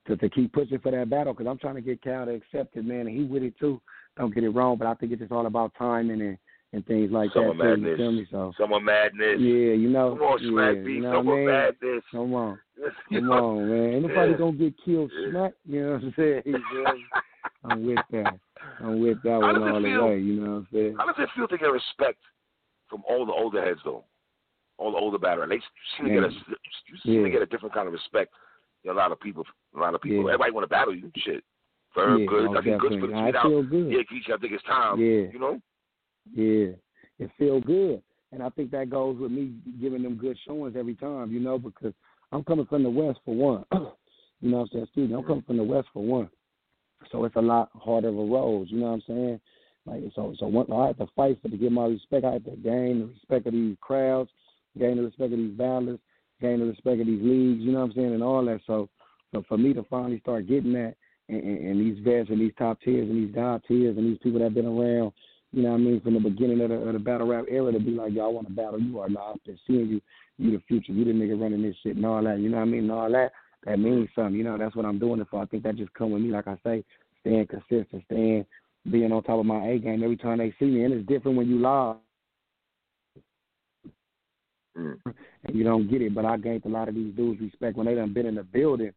[0.07, 2.77] to, to keep pushing for that battle because I'm trying to get Cal to accept
[2.77, 3.81] it, man, and he with it too.
[4.19, 6.37] Don't get it wrong, but I think it's just all about timing and
[6.75, 7.63] and things like Summer that.
[7.63, 7.97] Too, you madness.
[7.97, 8.27] feel me?
[8.31, 9.41] So Summer madness.
[9.41, 12.03] yeah, you know, Come on, yeah, Smack you know Summer madness.
[12.11, 12.59] Come on,
[13.09, 13.93] come on, man.
[13.95, 14.37] Ain't nobody Yeah.
[14.37, 15.31] gonna get killed, Yeah.
[15.31, 15.53] smack.
[15.67, 16.43] You know what I'm saying?
[17.45, 17.77] You feel me?
[17.77, 18.39] I'm with that.
[18.81, 20.09] I'm with that one all the feel?
[20.09, 20.19] way.
[20.19, 20.97] You know what I'm saying?
[20.99, 22.19] How does it feel to get respect
[22.89, 24.05] from all the older heads, though?
[24.79, 25.49] All the older battlers.
[25.51, 25.61] They
[25.97, 28.33] seem to get a, you seem to get a different kind of respect.
[28.85, 29.45] than A lot of people,
[29.77, 30.25] a lot of people.
[30.25, 30.35] Yeah.
[30.35, 31.11] Everybody want to battle you.
[31.17, 31.45] Shit.
[31.95, 32.45] Very yeah, good.
[32.47, 33.71] most I think good for the I feel out.
[33.71, 33.91] good.
[33.91, 34.99] Yeah, Geechi, I think it's time.
[34.99, 35.31] Yeah.
[35.33, 35.61] You know?
[36.33, 36.75] Yeah,
[37.19, 40.95] it feel good, and I think that goes with me giving them good showings every
[40.95, 41.31] time.
[41.31, 41.93] You know, because
[42.33, 43.65] I'm coming from the west for one.
[44.41, 44.85] you know what I'm saying?
[44.85, 46.31] Excuse me, I'm coming from the west for one,
[47.11, 48.69] so it's a lot harder of a road.
[48.69, 49.41] You know what I'm saying?
[49.87, 52.25] Like so, so one, I have to fight for to get my respect.
[52.25, 54.31] I have to gain the respect of these crowds,
[54.79, 55.99] gain the respect of these battlers,
[56.41, 57.63] gain the respect of these leagues.
[57.63, 58.61] You know what I'm saying, and all that.
[58.67, 58.89] So,
[59.33, 60.95] so for me to finally start getting that,
[61.29, 64.19] and, and, and these vets and these top tiers and these god tiers and these
[64.19, 65.13] people that have been around
[65.55, 67.71] you know what I mean, from the beginning of the, of the battle rap era
[67.71, 70.01] to be like, y'all want to battle, you are not just seeing you,
[70.37, 72.65] you the future, you the nigga running this shit and all that, you know what
[72.65, 73.31] I mean, and all that,
[73.65, 75.41] that means something, you know, that's what I'm doing it for.
[75.43, 76.85] I think that just come with me, like I say,
[77.21, 78.45] staying consistent, staying,
[78.91, 81.37] being on top of my A game every time they see me, and it's different
[81.39, 81.97] when you live.
[84.77, 84.99] Mm.
[85.45, 87.87] And you don't get it, but I gained a lot of these dudes respect when
[87.87, 88.91] they done been in the building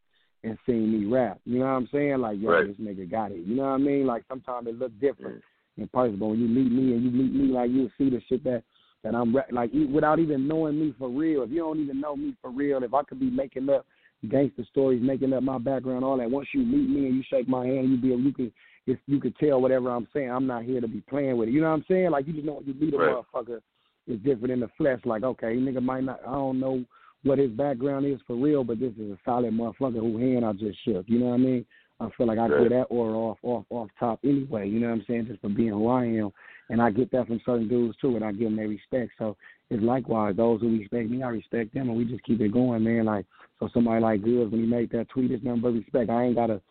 [0.44, 1.40] and seen me rap.
[1.46, 2.18] You know what I'm saying?
[2.20, 2.68] Like, yo, Right.
[2.68, 3.40] this nigga got it.
[3.46, 4.06] You know what I mean?
[4.08, 5.82] Like sometimes it look different Mm.
[5.84, 6.18] in person.
[6.18, 8.64] But when you meet me and you meet me, like you see the shit that
[9.04, 11.44] that I'm like without even knowing me for real.
[11.44, 13.86] If you don't even know me for real, if I could be making up
[14.30, 16.30] gangster stories, making up my background, all that.
[16.30, 18.52] Once you meet me and you shake my hand, you be able, you can
[18.88, 20.32] if you could tell whatever I'm saying.
[20.32, 21.52] I'm not here to be playing with it.
[21.52, 22.12] You know what I'm saying?
[22.12, 23.16] Like you just know when you meet a Right.
[23.16, 23.60] motherfucker,
[24.08, 25.00] it's different in the flesh.
[25.06, 26.22] Like okay, nigga might not.
[26.26, 26.84] I don't know
[27.24, 30.54] what his background is for real, but this is a solid motherfucker who hand I
[30.54, 31.06] just shook.
[31.08, 31.66] You know what I mean?
[32.00, 32.64] I feel like I Right.
[32.64, 34.70] get that aura off off off top anyway.
[34.70, 35.28] You know what I'm saying?
[35.28, 36.32] Just for being who I am,
[36.70, 39.12] and I get that from certain dudes too, and I give them their respect.
[39.18, 39.36] So
[39.70, 42.84] it's likewise those who respect me, I respect them, and we just keep it going,
[42.84, 43.06] man.
[43.06, 43.26] Like
[43.60, 46.10] so, somebody like Goodz when he made that tweet, it's nothing but respect.
[46.10, 46.62] I ain't gotta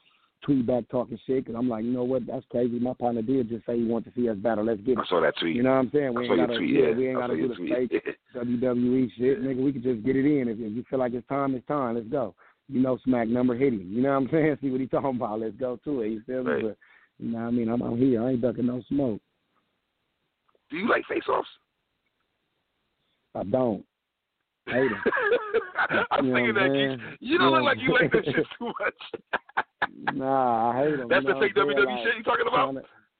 [0.45, 2.27] tweet back talking shit because I'm like, you know what?
[2.27, 2.79] That's crazy.
[2.79, 4.65] My partner did just say he wanted to see us battle.
[4.65, 5.57] Let's get I saw that tweet.
[5.57, 6.15] You know what I'm saying?
[6.15, 9.65] We ain't gotta, tweet, yeah, we ain't gotta saw do the fake WWE shit, nigga.
[9.65, 10.49] We could just get it in.
[10.49, 11.97] If, if you feel like it's time, it's time.
[11.97, 12.35] Let's go.
[12.69, 13.89] You know, smack number hit him.
[13.91, 14.59] You know what I'm saying?
[14.61, 15.41] See what he talking about.
[15.41, 16.09] Let's go to it.
[16.11, 16.51] You feel me?
[16.51, 16.63] Right.
[16.63, 16.77] But
[17.19, 17.69] you know what I mean?
[17.69, 18.23] I'm, I'm here.
[18.23, 19.21] I ain't ducking no smoke.
[20.71, 21.49] Do you like face-offs?
[23.35, 23.85] I don't.
[24.73, 26.05] Hate 'em.
[26.11, 26.71] I'm You thinking that?
[26.71, 27.57] Geechi, you don't Yeah.
[27.57, 30.15] look like you like that shit too much.
[30.15, 31.09] Nah, I hate them.
[31.09, 31.87] That's you the fake what I'm saying?
[31.87, 32.75] WWE Like, shit you talking about?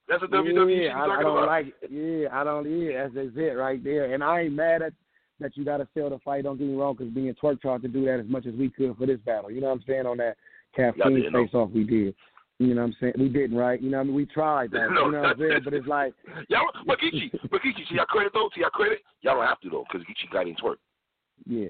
[0.09, 1.47] That's the WWE shit you yeah, I, talking I don't about?
[1.47, 1.75] like.
[1.91, 2.65] Yeah, I don't.
[2.67, 4.13] Yeah, that's, that's it right there.
[4.15, 4.93] And I ain't mad at
[5.41, 6.45] that you got to sell the fight.
[6.45, 8.71] Don't get me wrong, because being Twork tried to do that as much as we
[8.71, 9.51] could for this battle.
[9.51, 10.37] You know what I'm saying on that
[10.75, 12.15] caffeine face off we did.
[12.59, 13.13] You know what I'm saying?
[13.19, 13.81] We didn't, right?
[13.81, 14.15] You know what I mean?
[14.17, 14.89] We tried that.
[14.91, 15.61] No, you know what I'm saying?
[15.63, 16.15] But it's like,
[16.49, 19.61] Y'all, but Geechi, but Geechi, to y'all credit though, to y'all credit, y'all don't have
[19.61, 20.79] to though, because Geechi got into work.
[21.45, 21.69] Yeah,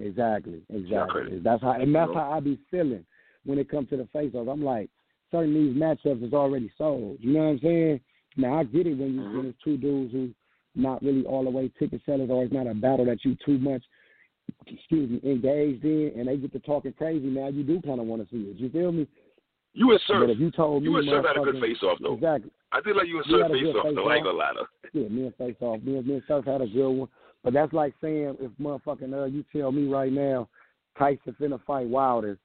[0.00, 1.38] exactly, exactly.
[1.40, 3.04] That's how, and that's how I be feeling
[3.44, 4.48] when it comes to the face off.
[4.48, 4.90] I'm like,
[5.30, 7.18] certain these matchups is already sold.
[7.20, 8.00] You know what I'm saying?
[8.36, 9.36] Now I get it when you Mhm.
[9.36, 10.30] when it's two dudes who
[10.74, 13.58] not really all the way ticket sellers, or it's not a battle that you too
[13.58, 13.84] much,
[14.66, 17.26] excuse me, engaged in, and they get to talking crazy.
[17.28, 18.56] Now you do kind of want to see it.
[18.56, 19.06] You feel me?
[19.72, 21.98] You and Surf, But if you told me, you and Surf had a good face-off
[22.00, 22.14] though.
[22.14, 22.50] Exactly.
[22.72, 24.08] I did like you and Surf had a good face-off though.
[24.08, 24.66] I ain't gonna lie though.
[24.92, 25.82] Yeah, me and face off.
[25.82, 27.08] Me and, me and Surf had a good one.
[27.44, 30.48] But that's like saying if motherfucking uh, you tell me right now,
[30.98, 32.38] Tyson finna fight Wilder.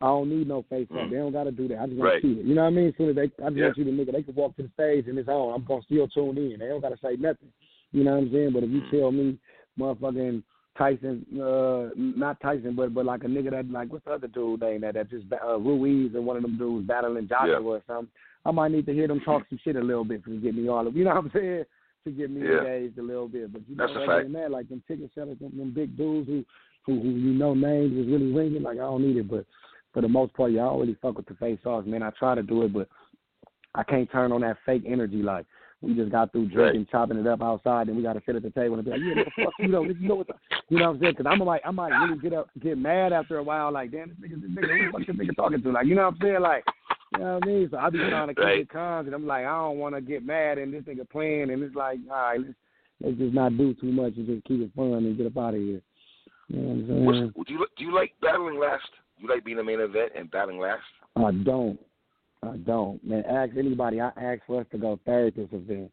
[0.00, 0.88] I don't need no face.
[0.90, 1.10] Mm.
[1.10, 1.78] They don't got to do that.
[1.78, 2.22] I just want Right.
[2.22, 2.46] to see it.
[2.46, 2.88] You know what I mean?
[2.88, 3.64] As soon as they, I just Yeah.
[3.66, 5.54] want you to nigga, they can walk to the stage and it's on.
[5.54, 6.58] I'm gonna still tune in.
[6.58, 7.52] They don't got to say nothing.
[7.92, 8.52] You know what I'm saying?
[8.52, 8.90] But if you Mm.
[8.90, 9.38] tell me,
[9.78, 10.42] motherfucking
[10.78, 14.60] Tyson, uh, not Tyson, but but like a nigga that like what's the other dude
[14.62, 17.66] name that that just uh, Ruiz and one of them dudes battling Joshua Yeah.
[17.68, 18.08] or something.
[18.46, 20.68] I might need to hear them talk some shit a little bit to get me
[20.68, 21.64] all of you know what I'm saying
[22.04, 22.58] to get me Yeah.
[22.58, 23.52] engaged a little bit.
[23.52, 24.24] But you know, That's a other fact.
[24.24, 26.44] than that, like them ticket sellers, them, them big dudes who,
[26.86, 28.62] who who you know names is really ringing.
[28.62, 29.44] Like I don't need it, but
[29.92, 32.02] for the most part, y'all really fuck with the face offs, man.
[32.02, 32.88] I try to do it, but
[33.74, 35.22] I can't turn on that fake energy.
[35.22, 35.46] Like
[35.82, 38.42] we just got through drinking, chopping it up outside, and we got to sit at
[38.42, 40.34] the table and be like, yeah, what the fuck, you know, you know what, the,
[40.68, 41.14] you know what I'm saying?
[41.16, 43.72] Because I'm like, I might really get up, get mad after a while.
[43.72, 45.70] Like, damn, this nigga, this nigga, who the fuck this nigga talking to?
[45.72, 46.40] Like, you know what I'm saying?
[46.40, 46.64] Like.
[47.12, 47.68] You know what I mean?
[47.70, 48.60] So I be trying to keep Right.
[48.60, 51.50] it calm, and I'm like, I don't want to get mad, and this nigga playing,
[51.50, 52.54] and it's like, all right, let's,
[53.00, 55.54] let's just not do too much and just keep it fun and get up out
[55.54, 55.80] of here.
[56.48, 57.32] You know what I'm saying?
[57.34, 58.88] What's, do you do you like battling last?
[59.18, 60.82] You like being a main event and battling last?
[61.16, 61.78] I don't.
[62.42, 63.04] I don't.
[63.06, 64.00] Man, ask anybody.
[64.00, 65.90] I asked for us to go third this event.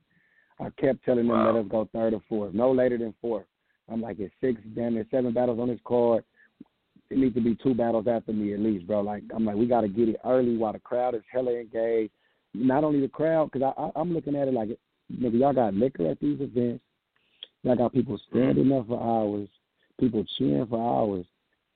[0.59, 1.51] I kept telling them Wow.
[1.51, 3.45] let us go third or fourth, no later than fourth.
[3.91, 6.23] I'm like, it's six, damn, there's seven battles on this card.
[7.09, 9.01] It needs to be two battles after me at least, bro.
[9.01, 12.11] Like, I'm like, we got to get it early while the crowd is hella engaged.
[12.53, 14.69] Not only the crowd, because I, I, I'm looking at it like,
[15.13, 16.83] nigga, y'all got liquor at these events.
[17.63, 19.47] Y'all got people standing up for hours,
[19.99, 21.25] people cheering for hours.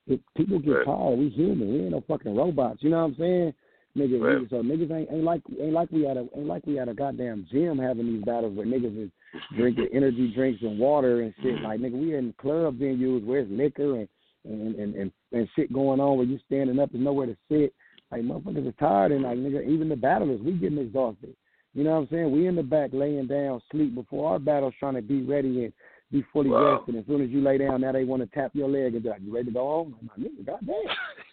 [0.08, 0.86] It, people get Right.
[0.86, 1.20] tired.
[1.20, 1.72] We human.
[1.72, 2.82] We ain't no fucking robots.
[2.82, 3.54] You know what I'm saying?
[3.98, 4.50] Nigga, Right.
[4.50, 6.94] so niggas ain't, ain't like ain't like we had a ain't like we had a
[6.94, 9.12] goddamn gym having these battles where niggas is
[9.56, 11.62] drinking energy drinks and water and shit.
[11.62, 14.08] Like nigga, we in club venues where it's liquor and
[14.46, 17.74] and and and, and shit going on where you standing up, there's nowhere to sit.
[18.12, 21.36] Like motherfuckers are tired and like nigga, even the battlers, we getting exhausted.
[21.74, 22.32] You know what I'm saying?
[22.32, 25.74] We in the back laying down, sleep before our battle's trying to be ready and
[26.12, 26.76] be fully wow.
[26.76, 26.98] rested.
[26.98, 29.08] As soon as you lay down, now they want to tap your leg and be
[29.08, 30.76] like, "You ready to go home?" I'm like, "Nigga, goddamn,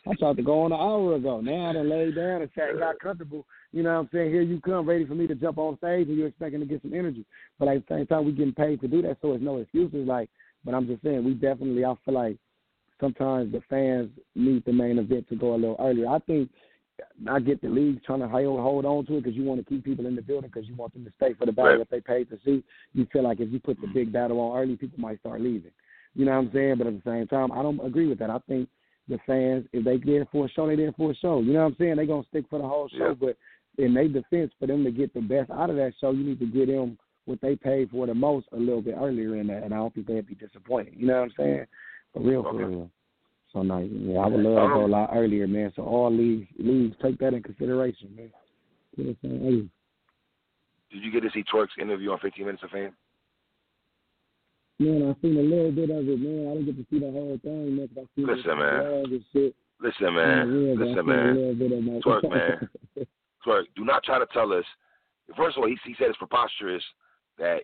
[0.06, 1.40] I tried to go on an hour ago.
[1.40, 3.44] Now I done laid down and sat and got comfortable.
[3.72, 4.30] You know what I'm saying?
[4.30, 6.82] Here you come, ready for me to jump on stage, and you're expecting to get
[6.82, 7.24] some energy.
[7.58, 10.06] But at the same time, we getting paid to do that, so it's no excuses.
[10.06, 10.30] Like,
[10.64, 12.36] but I'm just saying, we definitely, I feel like
[13.00, 16.08] sometimes the fans need the main event to go a little earlier.
[16.08, 16.50] I think
[17.28, 19.66] I get the league trying to hold, hold on to it because you want to
[19.68, 21.78] keep people in the building because you want them to stay for the battle right.
[21.78, 22.64] that they paid to see.
[22.92, 23.94] You feel like if you put the mm-hmm.
[23.94, 25.70] big battle on early, people might start leaving.
[26.14, 26.78] You know what I'm saying?
[26.78, 28.30] But at the same time, I don't agree with that.
[28.30, 28.68] I think
[29.08, 31.40] the fans, if they there for a show, they there for a show.
[31.40, 31.96] You know what I'm saying?
[31.96, 33.08] They're gonna stick for the whole show.
[33.08, 33.14] Yeah.
[33.14, 33.36] But
[33.82, 36.40] in their defense, for them to get the best out of that show, you need
[36.40, 39.62] to get them what they paid for the most a little bit earlier in that,
[39.62, 40.94] and I don't think they'd be disappointed.
[40.96, 41.42] You know what I'm mm-hmm.
[41.42, 41.66] saying?
[42.14, 42.64] For real, for Okay.
[42.64, 42.90] real.
[43.52, 45.72] So no, yeah, I would love to go a um, lot earlier, man.
[45.74, 48.30] So all leagues leagues take that in consideration, man.
[48.96, 49.70] You know what I'm saying?
[50.90, 52.94] Did you get to see Twork's interview on 15 Minutes of Fame?
[54.78, 56.50] Man, I seen a little bit of it, man.
[56.50, 57.88] I didn't get to see the whole thing, man.
[57.96, 59.24] I seen Listen, man.
[59.32, 59.54] shit.
[59.80, 60.46] Listen, man.
[60.48, 61.28] Yeah, Listen, man.
[61.28, 62.00] A little bit of my...
[62.00, 62.68] Twork, man.
[63.44, 64.64] Twork, do not try to tell us.
[65.36, 66.82] First of all, he, he said it's preposterous
[67.38, 67.62] that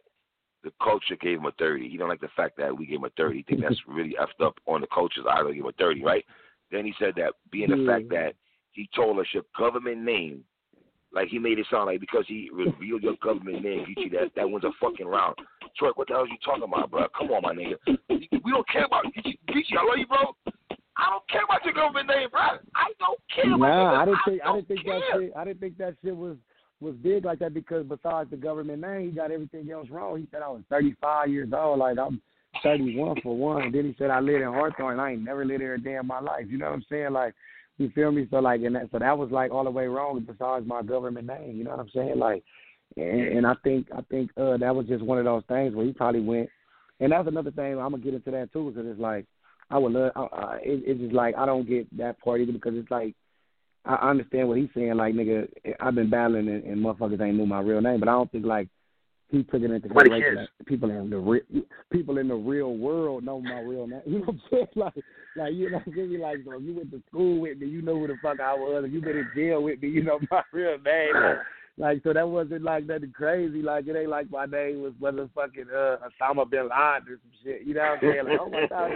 [0.64, 1.88] the culture gave him a 30.
[1.88, 3.36] He don't like the fact that we gave him a 30.
[3.36, 5.24] He think that's really effed up on the coaches.
[5.30, 6.24] I gave him a 30, right?
[6.72, 7.86] Then he said that being the Yeah.
[7.98, 8.34] fact that
[8.72, 10.42] he told us your government name,
[11.12, 14.50] like he made it sound like because he revealed your government name, Geechi, that that
[14.50, 15.36] wins a fucking round.
[15.76, 17.06] Troy, what the hell are you talking about, bro?
[17.16, 17.76] Come on, my nigga.
[18.42, 19.38] We don't care about Geechi.
[19.48, 20.34] Geechi, I love you, bro.
[20.96, 22.40] I don't care about your government name, bro.
[22.74, 23.56] I don't care.
[23.56, 24.00] Nah.
[24.02, 25.00] I didn't think I don't didn't think care.
[25.00, 26.36] that shit I didn't think that shit was
[26.84, 30.18] was big like that because besides the government name, he got everything else wrong.
[30.18, 32.20] He said I was 35 years old, like I'm
[32.62, 33.62] 31 for one.
[33.62, 35.00] And then he said I lived in Hawthorne.
[35.00, 36.46] I ain't never lived there a day in my life.
[36.48, 37.12] You know what I'm saying?
[37.12, 37.34] Like,
[37.78, 38.26] you feel me?
[38.30, 40.24] So like, and that, so that was like all the way wrong.
[40.26, 42.18] Besides my government name, you know what I'm saying?
[42.18, 42.44] Like,
[42.96, 45.84] and, and I think I think uh that was just one of those things where
[45.84, 46.48] he probably went.
[47.00, 49.26] And that's another thing I'm gonna get into that too, because it's like
[49.70, 50.12] I would love.
[50.14, 53.16] I, I, it, it's just like I don't get that part either because it's like
[53.84, 54.94] I understand what he's saying.
[54.94, 55.48] Like nigga,
[55.80, 58.46] I've been battling and, and motherfuckers ain't knew my real name, but I don't think
[58.46, 58.68] like
[59.30, 60.46] he took it into consideration.
[60.66, 64.02] People in the re- people in the real world know my real name.
[64.06, 64.66] You know what I'm saying?
[64.76, 64.94] Like,
[65.36, 66.20] like you know, what I'm saying?
[66.20, 68.54] like so if you went to school with me, you know who the fuck I
[68.54, 68.84] was.
[68.86, 71.14] If you been in jail with me, you know my real name.
[71.14, 71.38] Like,
[71.76, 73.60] like so that wasn't like nothing crazy.
[73.60, 77.62] Like it ain't like my name was motherfucking uh, Osama bin Laden or some shit.
[77.66, 78.24] You know what I'm saying?
[78.24, 78.90] Like oh my god.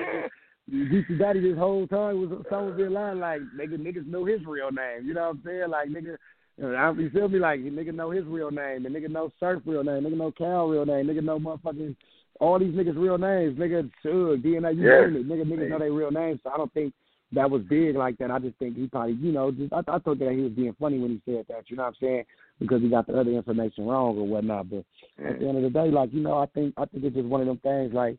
[0.70, 3.20] Geechi Gotti this whole time was bin Laden.
[3.20, 5.06] Like nigga, niggas know his real name.
[5.06, 5.70] You know what I'm saying?
[5.70, 6.16] Like nigga,
[6.58, 7.38] you, I- you feel me?
[7.38, 10.68] Like nigga know his real name, and nigga know Surf real name, nigga know Cal
[10.68, 11.96] real name, nigga know motherfucking
[12.40, 15.06] all these niggas real names, nigga Suge, DNA, you Yeah.
[15.06, 16.40] name it, nigga niggas know their real names.
[16.44, 16.92] So I don't think
[17.32, 18.30] that was big like that.
[18.30, 20.74] I just think he probably, you know, just I, I thought that he was being
[20.78, 21.68] funny when he said that.
[21.68, 22.24] You know what I'm saying?
[22.60, 24.70] Because he got the other information wrong or whatnot.
[24.70, 24.84] But
[25.24, 27.26] at the end of the day, like you know, I think I think it's just
[27.28, 28.16] one of them things like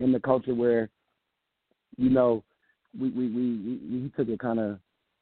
[0.00, 0.88] in the culture where,
[1.96, 2.42] you know,
[2.98, 4.78] we we we, we he took it kind of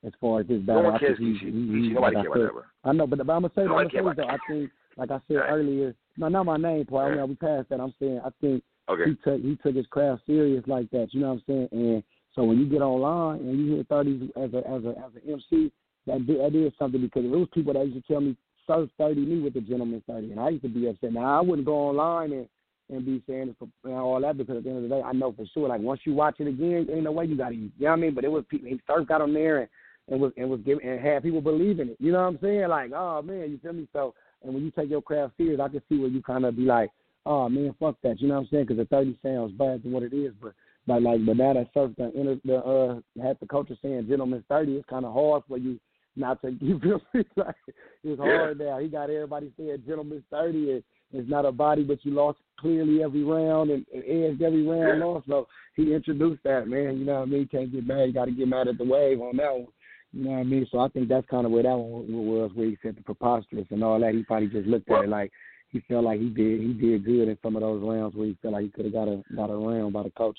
[0.07, 0.91] as far as this No battle.
[0.93, 2.89] one cares, he- he- he- Nobody like cares I about that.
[2.89, 4.29] I know, but, but I'm gonna say, I'm gonna say though.
[4.29, 5.51] I think, like I said Right.
[5.51, 6.99] earlier, no, not my name, Paul.
[7.01, 7.19] I Right.
[7.19, 7.81] mean, we passed that.
[7.81, 9.05] I'm saying, I think Okay.
[9.11, 11.13] he took he took his craft serious like that.
[11.13, 11.69] You know what I'm saying?
[11.73, 12.03] And
[12.35, 15.23] so when you get online and you hear thirties as a as a as an
[15.33, 15.73] MC,
[16.07, 18.89] that do- that is something because it was people that used to tell me Surf
[18.99, 21.13] thirty me with the gentleman thirty, and I used to be upset.
[21.13, 22.49] Now I wouldn't go online and
[22.91, 24.97] and be saying it for you know, all that because at the end of the
[24.97, 25.69] day, I know for sure.
[25.69, 27.55] Like once you watch it again, ain't no way you got to.
[27.55, 28.15] You know what I mean?
[28.15, 28.69] But it was people.
[28.69, 29.69] He Surf got on there and
[30.09, 31.97] and was and was giving and had people believing it.
[32.01, 32.69] You know what I'm saying?
[32.69, 33.89] Like oh man, you feel me?
[33.93, 36.57] So and when you take your craft serious, I can see where you kind of
[36.57, 36.91] be like
[37.27, 38.21] oh man, fuck that.
[38.21, 38.65] You know what I'm saying?
[38.69, 40.55] Because the 30 sounds bad than what it is, but
[40.87, 44.45] but like but now that surf the inter, the uh had the culture saying gentleman's
[44.49, 45.79] 30, it's kind of hard for you
[46.17, 47.25] not to you feel me?
[47.37, 47.55] like
[48.03, 48.79] it's hard now.
[48.79, 50.83] He got everybody saying gentleman's 30 and
[51.13, 54.99] it's not a body, but you lost clearly every round and, and edged every round
[54.99, 55.05] Yeah.
[55.05, 55.27] lost.
[55.27, 56.99] So he introduced that man.
[56.99, 57.49] You know what I mean?
[57.51, 58.05] Can't get mad.
[58.05, 59.69] You got to get mad at the wave on that one.
[60.13, 60.67] You know what I mean?
[60.71, 63.67] So I think that's kind of where that one was, where he said the preposterous
[63.71, 64.15] and all that.
[64.15, 65.31] He probably just looked at it like
[65.71, 68.39] he felt like he did he did good in some of those rounds where he
[68.41, 70.39] felt like he could have got a got a round by the coach.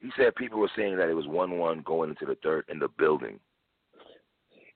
[0.00, 2.78] He said people were saying that it was one one going into the third in
[2.78, 3.40] the building.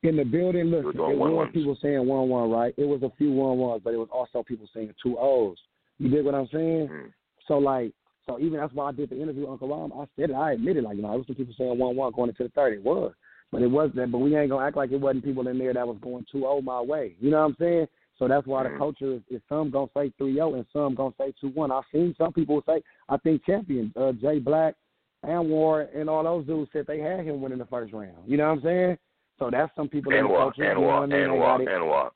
[0.03, 2.73] In the building, was it was people saying one one, right?
[2.79, 5.59] It was a few one ones, but it was also people saying two O's.
[5.99, 6.89] You dig what I'm saying?
[6.89, 7.13] Mm.
[7.47, 7.93] So like,
[8.27, 9.93] so even that's why I did the interview, with Uncle Rom.
[9.93, 10.35] I said it.
[10.35, 12.49] I admitted, like, you know, it was some people saying one one going into the
[12.51, 12.73] third.
[12.73, 13.13] It was,
[13.53, 14.11] but it was that.
[14.11, 16.47] But we ain't gonna act like it wasn't people in there that was going two
[16.47, 17.17] O my way.
[17.21, 17.87] You know what I'm saying?
[18.19, 18.79] So that's why the Mhm.
[18.79, 21.71] culture is, is some gonna say three zero and some gonna say two one.
[21.71, 24.77] I've seen some people say I think champion uh, Jay Black
[25.23, 28.17] and War and all those dudes said they had him winning the first round.
[28.27, 28.99] You know what I'm saying?
[29.41, 30.63] So that's some people Anwar, in the culture.
[30.63, 31.59] Anwar, you know what I mean?
[31.59, 31.81] Anwar, They got.
[31.81, 32.11] Anwar.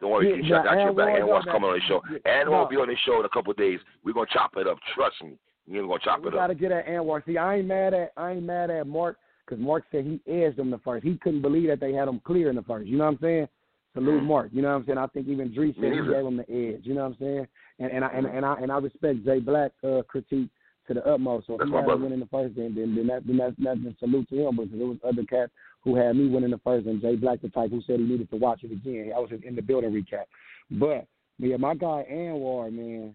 [0.00, 1.20] Don't worry, Yeah, yeah, got your back.
[1.20, 2.00] Anwar's coming on the show.
[2.26, 2.50] Anwar no.
[2.58, 3.78] will be on the show in a couple of days.
[4.04, 4.78] We're gonna chop it up.
[4.94, 5.34] Trust me.
[5.68, 7.24] We're gonna chop We it gotta get at Anwar.
[7.26, 10.56] See, I ain't mad at I ain't mad at Mark because Mark said he edged
[10.56, 11.04] them the first.
[11.04, 12.88] He couldn't believe that they had him clear in the first.
[12.88, 13.48] You know what I'm saying?
[13.92, 14.26] Salute Mhm.
[14.26, 14.48] Mark.
[14.52, 14.98] You know what I'm saying?
[14.98, 16.80] I think even Dree said he gave him the edge.
[16.84, 17.46] You know what I'm saying?
[17.78, 20.48] And and I and, and I and I respect Jay Black uh, critique
[20.88, 21.46] to the utmost.
[21.46, 23.54] So if That's he had win in the first, then then then that then that's
[23.58, 25.52] that's a salute to him because there was other cats
[25.84, 28.30] who had me winning the first, and Jay Black the type who said he needed
[28.30, 29.12] to watch it again.
[29.14, 30.24] I was in the building recap,
[30.70, 31.06] but
[31.38, 33.14] yeah, my guy Anwar, man,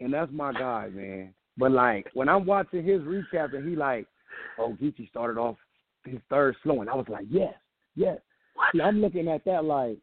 [0.00, 1.32] and that's my guy, man.
[1.56, 4.06] But like when I'm watching his recap and he like,
[4.58, 5.56] oh, Geechi started off
[6.04, 6.88] his third slowing.
[6.88, 7.54] I was like, yes,
[7.96, 8.18] yes.
[8.72, 9.98] See, I'm looking at that like,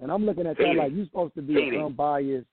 [0.00, 2.46] and I'm looking at that like you're supposed to be an unbiased,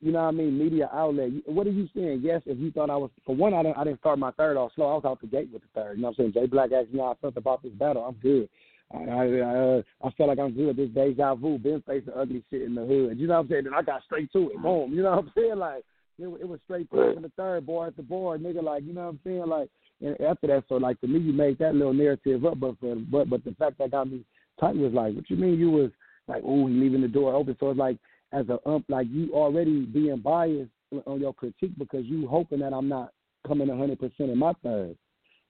[0.00, 1.30] you know what I mean, media outlet.
[1.46, 2.20] What are you saying?
[2.22, 4.56] Yes, if you thought I was for one, I didn't, I didn't start my third
[4.56, 4.86] off slow.
[4.86, 5.96] I was out the gate with the third.
[5.96, 6.32] You know what I'm saying?
[6.34, 8.04] Jay Black asked me how I felt about this battle.
[8.04, 8.48] I'm good.
[8.94, 10.76] I I, I, uh, I felt like I'm good.
[10.76, 13.18] This deja vu, been facing ugly shit in the hood.
[13.18, 13.64] You know what I'm saying?
[13.64, 14.62] Then I got straight to it.
[14.62, 14.92] Boom.
[14.92, 15.56] You know what I'm saying?
[15.56, 15.84] Like
[16.18, 18.62] it, it was straight to it from the third boy at the board, nigga.
[18.62, 19.46] Like you know what I'm saying?
[19.46, 19.68] Like
[20.00, 22.94] and after that, so like to me, you made that little narrative up, but for
[22.94, 24.24] but but the fact that got me
[24.60, 25.90] tight was like, what you mean you was
[26.28, 27.56] like, oh, leaving the door open?
[27.58, 27.98] So it's like
[28.32, 30.70] as a ump, like you already being biased
[31.06, 33.12] on your critique because you hoping that I'm not
[33.46, 34.96] coming 100 percent in my third.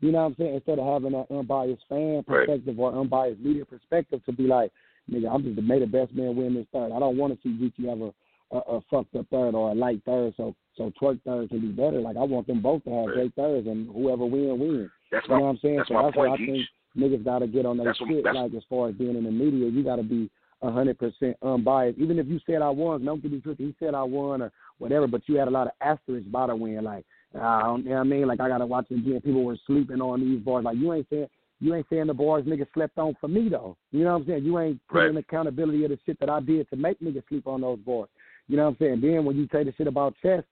[0.01, 0.55] You know what I'm saying?
[0.55, 2.47] Instead of having that unbiased fan Right.
[2.47, 4.71] perspective or unbiased media perspective to be like,
[5.11, 6.93] nigga, I'm just the may the best man win this third.
[6.93, 8.13] I don't want to see Geechi have a,
[8.57, 11.69] a, a fucked up third or a light third, so so Twork third can be
[11.69, 12.01] better.
[12.01, 13.15] Like I want them both to have Right.
[13.15, 14.91] great thirds, and whoever win win.
[15.11, 15.77] That's You know my what I'm saying?
[15.79, 16.69] that's so my that's point, what I Geach.
[16.95, 18.23] think niggas got to get on That's what- shit.
[18.25, 20.31] that's- Like as far as being in the media, you got to be
[20.63, 21.99] hundred percent unbiased.
[21.99, 23.67] Even if you said I won, don't get me twisted.
[23.67, 26.57] He said I won or whatever, but you had a lot of asterisks by the
[26.57, 26.85] win.
[26.85, 27.05] Like
[27.39, 28.27] I don't, you know what I mean?
[28.27, 29.21] Like I got to watch it again.
[29.21, 30.65] People were sleeping on these bars.
[30.65, 31.29] Like you ain't saying.
[31.61, 33.77] You ain't saying the bars niggas slept on for me though.
[33.91, 34.45] You know what I'm saying?
[34.45, 35.25] You ain't putting Right.
[35.25, 38.09] accountability of the shit that I did to make niggas sleep on those bars.
[38.47, 39.01] You know what I'm saying?
[39.01, 40.45] Then when you say the shit about chess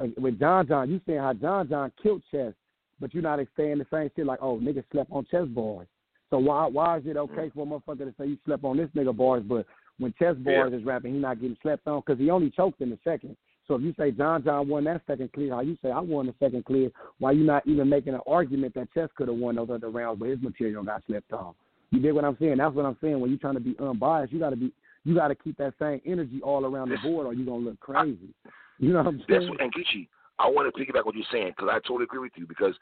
[0.00, 2.54] uh, with John John, you saying how John John killed chess,
[2.98, 5.86] but you're not saying the same shit like, oh, niggas slept on chess bars.
[6.30, 7.54] So why why is it okay mm.
[7.54, 9.66] for a motherfucker to say you slept on this nigga bars, but
[9.98, 12.90] when chess bars is rapping, he not getting slept on because he only choked in
[12.90, 13.36] the second.
[13.66, 16.26] So if you say John John won that second clear, how you say I won
[16.26, 19.56] the second clear, why you not even making an argument that chess could have won
[19.56, 21.54] those other rounds, but his material got slept on?
[21.90, 22.58] You dig what I'm saying?
[22.58, 23.20] That's what I'm saying.
[23.20, 24.72] When you're trying to be unbiased, you got to be
[25.04, 27.80] you got to keep that same energy all around the board, or you're gonna look
[27.80, 28.34] crazy.
[28.78, 29.40] You know what I'm saying?
[29.40, 30.08] That's what, and Geechi,
[30.38, 32.74] I want to piggyback what you're saying because I totally agree with you because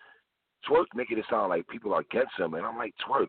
[0.68, 3.28] Twork making it sound like people are against him, and I'm like Twork,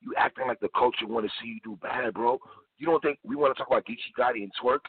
[0.00, 2.38] you acting like the culture want to see you do bad, bro.
[2.78, 4.84] You don't think we want to talk about Geechi Gotti and Twork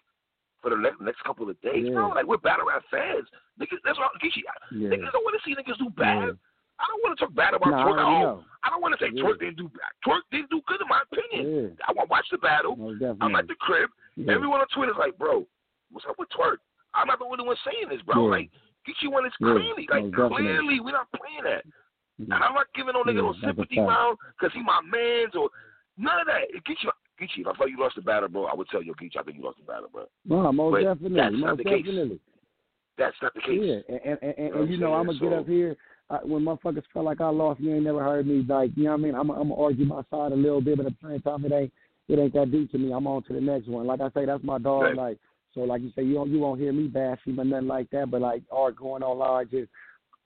[0.61, 2.09] for the next, next couple of days, bro?
[2.09, 3.27] Like we're battle rap fans,
[3.59, 3.79] niggas.
[3.85, 4.43] That's what Geechi.
[4.71, 4.89] Yeah.
[4.89, 6.27] Niggas don't want to see niggas do bad.
[6.27, 6.37] Yeah.
[6.77, 7.97] I don't want to talk bad about Nah, Twork.
[7.97, 8.43] Oh, know.
[8.63, 9.23] I don't want to say Yeah.
[9.23, 9.91] Twork didn't do bad.
[10.05, 11.73] Twork didn't do good in my opinion.
[11.73, 11.85] Yeah.
[11.87, 12.75] I want to watch the battle.
[12.75, 13.23] Most definitely.
[13.23, 13.89] I'm at the crib.
[14.15, 14.33] Yeah.
[14.33, 15.47] Everyone on Twitter's like, bro,
[15.91, 16.59] what's up with Twork?
[16.93, 18.25] I'm not the only one saying this, bro.
[18.25, 18.31] Yeah.
[18.31, 18.49] Like,
[18.87, 20.37] get you one that's Yeah, clearly, like, oh, definitely.
[20.47, 21.63] clearly, we're not playing that.
[22.17, 22.35] Yeah.
[22.35, 25.49] And I'm not giving no nigga Yeah, no sympathy round because he my man's or
[25.97, 26.49] none of that.
[26.49, 27.43] It gets you, get you.
[27.43, 29.37] If I thought you lost the battle, bro, I would tell you, Geech, I think
[29.37, 30.05] you lost the battle, bro.
[30.25, 31.85] No, most But definitely, that's not most the case.
[31.85, 32.19] definitely.
[32.97, 33.59] That's not the case.
[33.61, 35.75] Yeah, and and, and, and, you know I'm gonna get up here
[36.09, 37.59] I, when motherfuckers felt like I lost.
[37.59, 39.15] You ain't never heard me like you know what I mean.
[39.15, 41.51] I'm I'm gonna argue my side a little bit, but at the same time it
[41.51, 41.73] ain't
[42.07, 42.91] it ain't that deep to me.
[42.91, 43.85] I'm on to the next one.
[43.85, 44.81] Like I say, that's my dog.
[44.81, 44.95] Right.
[44.95, 45.17] Like
[45.57, 47.89] so, like you say, you don't you won't hear me bash him or nothing like
[47.89, 48.11] that.
[48.11, 49.69] But like art going online, just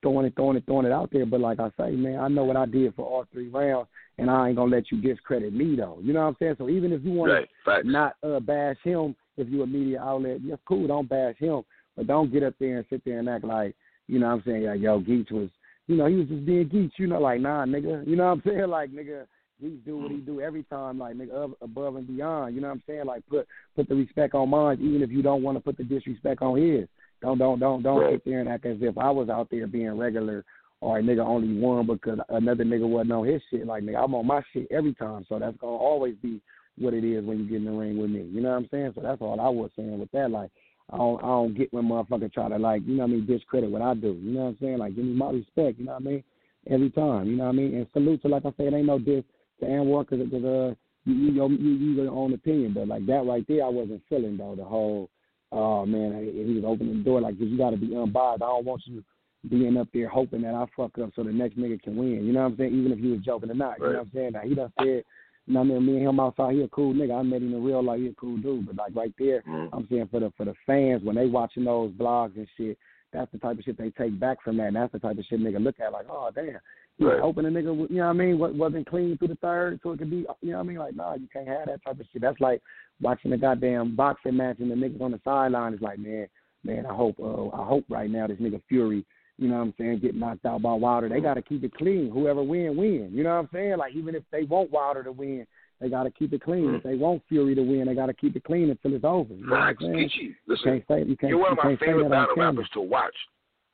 [0.01, 1.25] throwing it, throwing it, throwing it out there.
[1.25, 4.29] But like I say, man, I know what I did for all three rounds, and
[4.29, 5.99] I ain't gonna let you discredit me though.
[6.03, 6.55] You know what I'm saying?
[6.57, 7.81] So even if you want right.
[7.83, 11.61] to not uh, bash him, if you a media outlet, yes, cool, don't bash him,
[11.95, 13.73] but don't get up there and sit there and act like
[14.11, 15.47] you know what I'm saying, like, yo, Geach was,
[15.87, 18.31] you know, he was just being Geach, you know, like, nah, nigga, you know what
[18.31, 19.25] I'm saying, like, nigga,
[19.61, 20.25] Geach do what he mm-hmm.
[20.25, 23.47] do every time, like, nigga, above and beyond, you know what I'm saying, like, put
[23.75, 26.57] put the respect on mine, even if you don't want to put the disrespect on
[26.57, 26.87] his.
[27.21, 28.13] Don't don't don't don't Right.
[28.15, 30.43] sit there and act as if I was out there being regular
[30.81, 33.67] or a nigga only one because another nigga wasn't on his shit.
[33.67, 36.41] Like nigga, I'm on my shit every time, so that's gonna always be
[36.77, 38.23] what it is when you get in the ring with me.
[38.31, 38.93] You know what I'm saying?
[38.95, 40.31] So that's all I was saying with that.
[40.31, 40.49] Like
[40.89, 43.25] I don't I don't get when motherfuckers try to like you know what I mean
[43.27, 44.19] discredit what I do.
[44.21, 44.77] You know what I'm saying?
[44.79, 45.77] Like give me my respect.
[45.77, 46.23] You know what I mean?
[46.69, 47.27] Every time.
[47.27, 47.75] You know what I mean?
[47.75, 49.23] And salute to like I said, ain't no diss
[49.61, 53.25] to Anwar because uh you you your you, you your own opinion, but like that
[53.25, 55.09] right there, I wasn't feeling though the whole.
[55.53, 58.41] Oh man, he he was opening the door like you got to be unbiased.
[58.43, 59.03] I don't want you
[59.49, 62.25] being up there hoping that I fuck up so the next nigga can win.
[62.25, 62.73] You know what I'm saying?
[62.79, 63.79] Even if you was joking or not.
[63.79, 64.31] You know what I'm saying?
[64.33, 65.03] Now he done said,
[65.47, 65.85] you know what I mean?
[65.87, 67.19] Me and him outside, he a cool nigga.
[67.19, 68.67] I met him in real life, he a cool dude.
[68.67, 69.69] But like right there, Mhm.
[69.73, 72.77] I'm saying for the for the fans when they watching those blogs and shit,
[73.11, 74.67] that's the type of shit they take back from that.
[74.67, 76.59] And that's the type of shit nigga look at like, oh damn,
[76.97, 77.19] You right.
[77.19, 79.99] hoping a nigga, you know what I mean, wasn't clean through the third, so it
[79.99, 80.77] could be, you know what I mean?
[80.77, 82.21] Like, nah, you can't have that type of shit.
[82.21, 82.61] That's like
[83.01, 86.27] watching a goddamn boxing match and the niggas on the sideline is like, man,
[86.63, 89.03] man, I hope, uh, I hope right now this nigga Fury,
[89.37, 91.09] you know what I'm saying, get knocked out by Wilder.
[91.09, 92.11] They got to keep it clean.
[92.11, 93.09] Whoever win, win.
[93.11, 93.77] You know what I'm saying?
[93.77, 95.47] Like even if they want Wilder to win,
[95.79, 96.65] they got to keep it clean.
[96.65, 96.77] Mm.
[96.77, 99.33] If they want Fury to win, they got to keep it clean until it's over.
[99.33, 100.09] You know right, what I'm saying?
[100.09, 102.81] Geechi, listen, you can't say, you can't, you're one of my favorite battle rappers to
[102.81, 103.15] watch.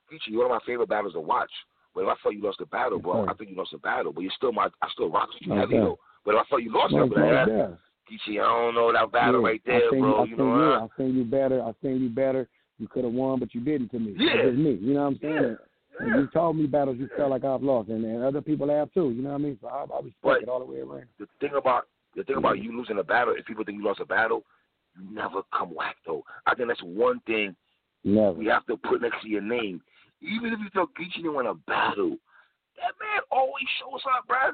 [0.10, 1.52] Geechi, you're one of my favorite battles to watch.
[1.98, 4.14] But if I thought you lost the battle, bro, I think you lost the battle.
[4.14, 5.62] But you're still my, I still rock with you okay.
[5.62, 5.98] heavy though.
[6.24, 7.46] But if I thought you lost it, but I
[8.06, 10.24] Geechi, I don't know that battle yeah, right there, I bro.
[10.26, 11.60] You, you know, you, I, seen you better.
[11.64, 12.48] I seen you better.
[12.78, 14.14] You could have won, but you didn't to me.
[14.16, 14.34] Yeah.
[14.36, 14.78] It's me.
[14.80, 15.58] You know what I'm saying?
[16.00, 16.06] Yeah.
[16.06, 18.94] And you told me battles you felt like I've lost, and, and other people have
[18.94, 19.10] too.
[19.10, 19.58] You know what I mean?
[19.60, 21.06] So I, I respect but it all the way around.
[21.20, 24.02] The thing about the thing about you losing a battle, if people think you lost
[24.02, 24.44] a battle,
[24.96, 26.24] you never come whack though.
[26.46, 27.56] I think that's one thing
[28.04, 28.34] Never.
[28.34, 29.82] we have to put next to your name.
[30.22, 32.18] Even if you thought Geechi didn't win a battle,
[32.78, 34.52] that man always shows up, bro.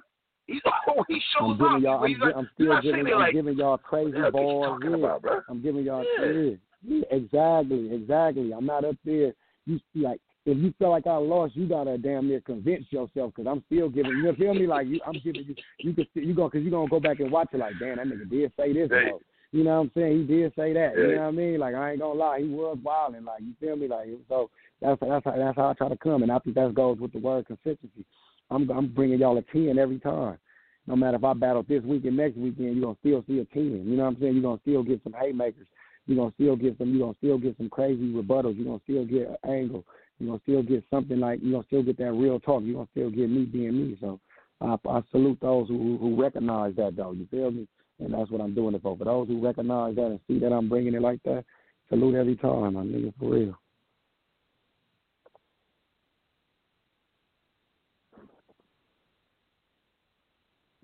[0.47, 1.81] He always shows I'm giving up.
[1.81, 2.03] y'all.
[2.03, 3.07] I'm, not, I'm still giving.
[3.07, 4.81] I'm like, giving y'all crazy what the hell balls.
[4.83, 4.95] Yeah.
[4.95, 5.41] about, bro?
[5.49, 6.05] I'm giving y'all.
[6.19, 6.25] Yeah.
[6.25, 6.51] Yeah.
[6.83, 7.03] yeah.
[7.11, 7.93] Exactly.
[7.93, 8.53] Exactly.
[8.53, 9.33] I'm not up there.
[9.65, 13.31] You see, like if you feel like I lost, you gotta damn near convince yourself
[13.33, 14.11] because I'm still giving.
[14.11, 14.67] You feel me?
[14.67, 15.55] Like you, I'm giving you.
[15.79, 17.59] You can you go because you gonna go back and watch it.
[17.59, 18.89] Like damn, that nigga did say this.
[18.89, 19.11] Hey.
[19.53, 20.17] You know what I'm saying?
[20.17, 20.97] He did say that.
[20.97, 21.59] You know what I mean?
[21.59, 23.23] Like I ain't gonna lie, he was wilding.
[23.23, 23.87] Like you feel me?
[23.87, 24.49] Like so
[24.81, 27.13] that's that's how that's how I try to come, and I think that goes with
[27.13, 28.03] the word consistency.
[28.49, 30.39] I'm I'm bringing y'all a ten every time.
[30.87, 33.85] No matter if I battle this weekend, next weekend, you're gonna still see a ten.
[33.85, 34.33] You know what I'm saying?
[34.33, 35.67] You're gonna still get some haymakers.
[36.07, 36.89] You're gonna still get some.
[36.89, 38.57] You're gonna still get some crazy rebuttals.
[38.57, 39.85] You're gonna still get an angle.
[40.17, 42.63] You're gonna still get something like you're gonna still get that real talk.
[42.63, 43.97] You're gonna still get me being me.
[44.01, 44.19] So
[44.61, 47.11] I, I salute those who who recognize that though.
[47.11, 47.67] You feel me?
[47.99, 48.97] And that's what I'm doing it for.
[48.97, 51.45] For those who recognize that and see that I'm bringing it like that,
[51.89, 53.57] salute every time, my nigga, for real.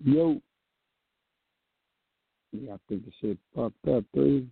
[0.02, 0.40] Yo.
[2.52, 4.48] Yeah, I think the shit fucked up, three.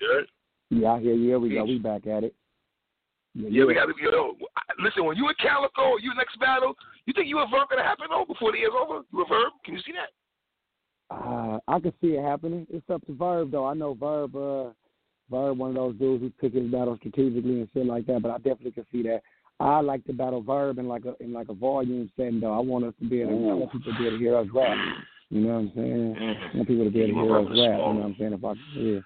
[0.00, 0.20] Yeah,
[0.70, 1.28] Yeah, I hear you.
[1.28, 1.64] Here we go.
[1.64, 2.34] We back at it.
[3.34, 3.94] yeah, we got to.
[4.00, 4.34] You know,
[4.82, 6.74] listen, when you in Calicoe, you next battle,
[7.06, 9.00] you think Verb gonna happen though before the year's over?
[9.12, 9.52] Verb?
[9.64, 10.10] Can you see that?
[11.14, 12.66] Uh, I can see it happening.
[12.70, 13.66] It's up to Verb though.
[13.66, 14.36] I know Verb.
[14.36, 14.70] Uh,
[15.30, 18.20] Verb, one of those dudes who pick his battle strategically and shit like that.
[18.22, 19.22] But I definitely can see that.
[19.60, 22.52] I like to battle Verb in like a in like a volume setting though.
[22.52, 23.38] I want us to be able.
[23.38, 24.76] To, I want people to be able to hear us rap.
[25.30, 26.16] You know what I'm saying?
[26.18, 27.56] I want people to be able to hear us rap.
[27.58, 28.32] You know what I'm saying?
[28.32, 29.00] If I yeah,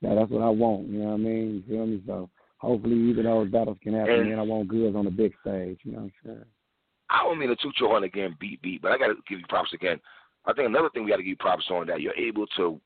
[0.00, 0.88] yeah, that's what I want.
[0.88, 1.64] You know what I mean?
[1.68, 2.02] You feel me?
[2.06, 4.14] So hopefully either those battles can happen.
[4.14, 5.78] And- And I want goods on the big stage.
[5.84, 6.44] You know what I'm saying?
[7.10, 9.40] I don't mean to toot your horn again, beat beat, but I got to give
[9.40, 10.00] you props again.
[10.46, 12.80] I think another thing we got to give you props on that you're able to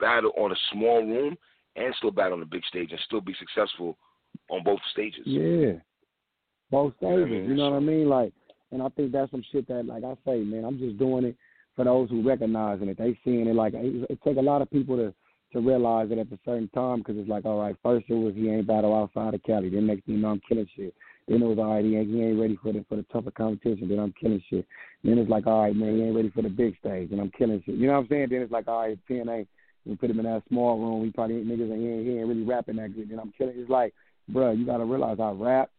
[0.00, 1.36] battle on a small room
[1.76, 3.96] and still battle on the big stage and still be successful
[4.50, 5.22] on both stages.
[5.24, 5.72] Yeah.
[6.70, 7.48] Both stages.
[7.48, 8.08] You know what I mean?
[8.08, 8.32] Like,
[8.72, 11.36] and I think that's some shit that, like I say, man, I'm just doing it
[11.76, 12.98] for those who recognizing it.
[12.98, 15.14] They seeing it like it, it take a lot of people to
[15.56, 18.34] to realize it at a certain time because it's like, all right, first it was
[18.34, 19.70] he ain't battle outside of Cali.
[19.70, 20.94] Then next thing you know, I'm killing shit.
[21.26, 23.30] Then it was all right, he ain't, he ain't ready for the for the tougher
[23.30, 23.88] competition.
[23.88, 24.66] Then I'm killing shit.
[25.02, 27.10] Then it's like, all right, man, he ain't ready for the big stage.
[27.10, 27.74] And I'm killing shit.
[27.74, 28.28] You know what I'm saying?
[28.30, 29.48] Then it's like, all right, ain't.
[29.86, 31.04] We put him in that small room.
[31.04, 33.08] He probably ain't niggas and he ain't, he ain't really rapping that good.
[33.08, 33.54] Then I'm killing.
[33.56, 33.94] It's like,
[34.30, 35.70] bruh, you gotta realize I rap.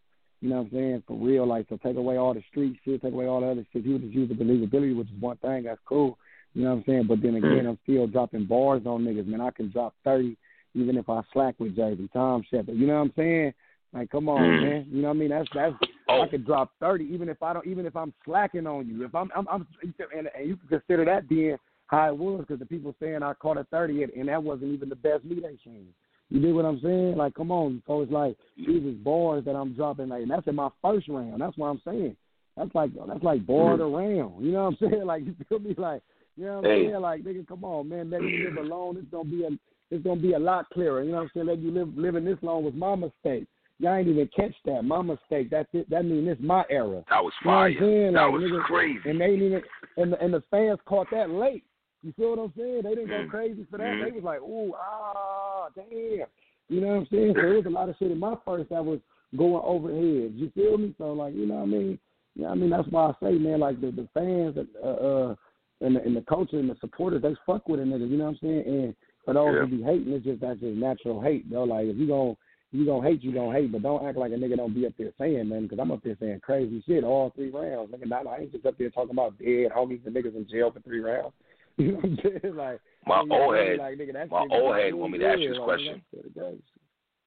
[0.42, 1.04] You know what I'm saying?
[1.08, 3.66] For real, like so take away all the street shit, take away all the other
[3.74, 3.84] shit.
[3.84, 6.18] You just use the believability, which is one thing, that's cool.
[6.54, 7.08] You know what I'm saying?
[7.08, 9.42] But then again, I'm still dropping bars on niggas, man.
[9.42, 10.38] I can drop thirty
[10.74, 12.76] even if I slack with Jay-Z, Tom Shepard.
[12.76, 13.54] You know what I'm saying?
[13.94, 14.62] Like, come on, Mm.
[14.62, 14.86] man.
[14.92, 15.30] You know what I mean?
[15.30, 15.76] That's that's
[16.10, 16.22] Oh.
[16.22, 19.04] I could drop thirty even if I don't even if I'm slacking on you.
[19.06, 19.68] If I'm I'm, I'm
[20.16, 23.34] and, and you can consider that being how it was because the people saying I
[23.34, 25.88] caught a thirty and, and that wasn't even the best meat they seen.
[26.30, 27.16] You dig what I'm saying?
[27.16, 27.82] Like, come on.
[27.88, 31.08] So it's like these is bars that I'm dropping, like, and that's in my first
[31.08, 31.42] round.
[31.42, 32.16] That's what I'm saying.
[32.58, 34.44] That's like that's like bar the round.
[34.46, 35.06] You know what I'm saying?
[35.06, 35.74] Like, you feel me?
[35.78, 36.02] Like,
[36.38, 36.88] you know what I'm Hey.
[36.88, 37.02] saying?
[37.02, 38.10] Like, nigga, come on, man.
[38.10, 38.98] Let me live alone.
[38.98, 39.50] It's gonna be a
[39.90, 41.04] it's gonna be a lot clearer.
[41.04, 41.46] You know what I'm saying?
[41.48, 43.48] Let you live living this long was my mistake.
[43.80, 44.84] Y'all ain't even catch that.
[44.84, 45.50] My mistake.
[45.50, 45.90] That's it.
[45.90, 47.04] That mean it's my era.
[47.10, 47.74] That was You know fire.
[47.74, 49.10] That Like, was nigga, crazy.
[49.10, 49.62] And they ain't even
[49.98, 51.64] and the, and the fans caught that late.
[52.04, 52.82] You feel what I'm saying?
[52.84, 53.30] They didn't go Mm.
[53.30, 53.96] crazy for that.
[53.96, 54.00] Mm.
[54.00, 56.28] They was like, ooh, ah, damn.
[56.70, 57.34] You know what I'm saying?
[57.36, 59.00] So there was a lot of shit in my first that was
[59.36, 60.34] going over heads.
[60.36, 60.94] You feel me?
[60.98, 62.00] So like, you know what I mean?
[62.36, 65.36] Yeah, I mean that's why I say, man, like the the fans uh, uh
[65.82, 68.10] and the, and the culture and the supporters, they fuck with a nigga.
[68.10, 68.64] You know what I'm saying?
[68.66, 69.66] And for those Yeah.
[69.66, 71.64] who be hating, it's just that's just natural hate, though.
[71.64, 72.36] Like if you gon'
[72.72, 74.94] you gonna hate, you gonna hate, but don't act like a nigga don't be up
[74.98, 77.92] there saying nothing, because I'm up there saying crazy shit all three rounds.
[77.92, 80.72] Nigga, not, I ain't just up there talking about dead homies and niggas in jail
[80.72, 81.34] for three rounds.
[81.80, 82.56] You know what I'm saying?
[82.56, 85.20] Like My you know old head, like, nigga, that my shit old head want me
[85.20, 86.02] to ask you this question.
[86.12, 86.62] that shit, that shit.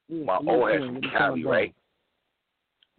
[0.09, 1.73] Yeah, my old head from Cali, right?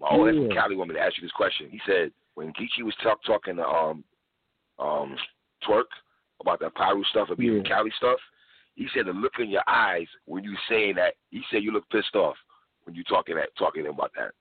[0.00, 0.40] My old yeah.
[0.48, 1.68] from Cali wanted me to ask you this question.
[1.70, 4.02] He said when Geechi was talk, talking to um
[4.78, 5.14] um
[5.66, 5.86] Twork
[6.40, 7.62] about that Piru stuff and being yeah.
[7.62, 8.18] Cali stuff,
[8.74, 11.14] he said the look in your eyes when you saying that.
[11.30, 12.36] He said you look pissed off
[12.84, 14.32] when you talking that talking about that.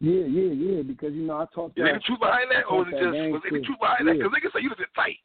[0.00, 0.82] Yeah, yeah, yeah.
[0.82, 1.78] Because you know I talked.
[1.78, 4.12] Is there the truth behind that, or was it just was there truth behind yeah.
[4.12, 4.18] that?
[4.18, 5.22] Because niggas say you was tight.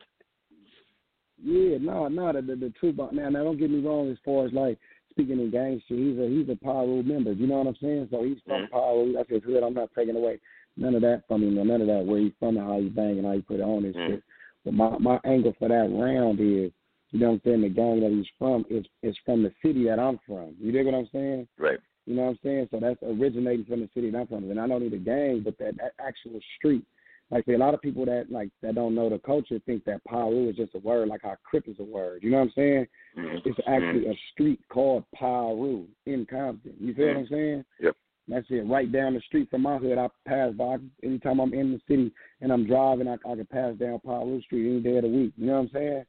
[1.41, 2.34] Yeah, no, no.
[2.34, 4.11] The, the, the truth about now, now don't get me wrong.
[4.11, 4.78] As far as like
[5.11, 7.34] speaking in gangster, he's a he's a Piru member.
[7.34, 8.07] You know what I'm saying?
[8.11, 8.76] So he's from mm-hmm.
[8.76, 9.13] Piru.
[9.13, 9.63] That's his hood.
[9.63, 10.39] I'm not taking away
[10.78, 11.55] none of that from him.
[11.55, 13.63] None of that where he's from and how he's banging, and how he put it
[13.63, 14.15] on his mm-hmm.
[14.15, 14.24] shit.
[14.66, 16.72] But my my angle for that round is,
[17.12, 17.62] you know what I'm saying?
[17.62, 20.55] The gang that he's from is is from the city that I'm from.
[20.60, 21.47] You dig what I'm saying?
[21.57, 21.80] Right.
[22.05, 22.68] You know what I'm saying?
[22.72, 24.49] So that's originating from the city that I'm from.
[24.49, 26.84] And I don't need a gang, but that, that actual street.
[27.32, 30.03] Like say a lot of people that like that don't know the culture think that
[30.10, 32.24] Piru is just a word, like how Crip is a word.
[32.24, 32.88] You know what I'm saying?
[33.16, 33.38] Mm-hmm.
[33.49, 36.74] It's actually a street called Piru in Compton.
[36.80, 37.16] You feel mm-hmm.
[37.16, 37.66] what I'm saying?
[37.82, 37.95] Yep.
[38.30, 38.67] That's it.
[38.67, 42.13] Right down the street from my hood, I pass by anytime I'm in the city
[42.41, 43.07] and I'm driving.
[43.07, 45.34] I, I can pass down Piru Street any day of the week.
[45.36, 46.05] You know what I'm saying?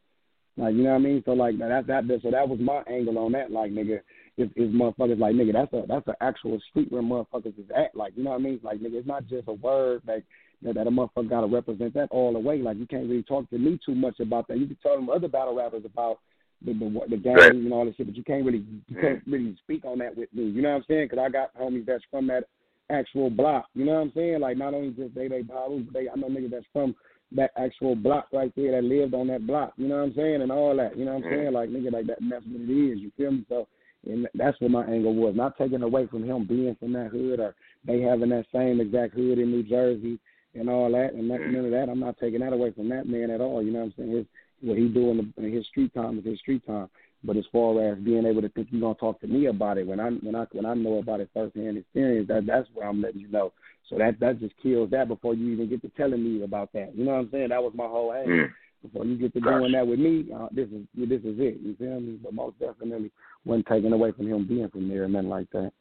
[0.57, 1.23] Like you know what I mean?
[1.25, 3.51] So like that that so that was my angle on that.
[3.51, 4.01] Like nigga,
[4.37, 5.55] is, is motherfuckers like nigga.
[5.55, 7.97] That's a that's an actual street where motherfuckers is at.
[7.97, 8.61] Like you know what I mean?
[8.63, 10.25] Like nigga, it's not just a word like
[10.63, 12.59] that, that a motherfucker got to represent that all the way.
[12.59, 14.59] Like you can't really talk to me too much about that.
[14.59, 16.19] You can tell them other battle rappers about
[16.65, 17.55] the the, the gangs right.
[17.55, 19.01] and all this shit, but you can't really you mm-hmm.
[19.01, 20.45] can't really speak on that with me.
[20.45, 21.09] You know what I'm saying?
[21.11, 22.45] Because I got homies that's from that
[22.91, 23.67] actual block.
[23.75, 24.41] You know what I'm saying?
[24.41, 26.95] Like not only just they they Piru, but they I know niggas that's from
[27.33, 29.73] that actual block right there that lived on that block.
[29.77, 30.43] You know what I'm saying?
[30.43, 30.97] And all that.
[30.97, 31.41] You know what I'm mm-hmm.
[31.41, 31.53] saying?
[31.53, 32.21] Like nigga, like that.
[32.21, 32.99] And that's what it is.
[32.99, 33.47] You feel me?
[33.49, 33.69] So
[34.07, 35.35] and that's what my angle was.
[35.37, 37.55] Not taking away from him being from that hood or
[37.87, 40.19] they having that same exact hood in New Jersey
[40.55, 41.89] and all that, and that, none of that.
[41.89, 43.63] I'm not taking that away from that man at all.
[43.63, 44.17] You know what I'm saying?
[44.17, 44.27] His,
[44.61, 46.89] what he doing in his street time is his street time.
[47.23, 49.87] But as far as being able to think you're gonna talk to me about it
[49.87, 53.03] when I when I when I know about it firsthand experience, that that's where I'm
[53.03, 53.53] letting you know.
[53.89, 56.97] So that that just kills that before you even get to telling me about that.
[56.97, 57.51] You know what I'm saying?
[57.51, 58.29] That was my whole aim.
[58.29, 58.49] Mm.
[58.83, 59.61] Before you get to Gosh.
[59.61, 61.61] doing that with me, uh, this is this is it.
[61.61, 62.19] You feel me?
[62.23, 63.11] But most definitely
[63.45, 65.73] wasn't taken away from him being from there and nothing like that.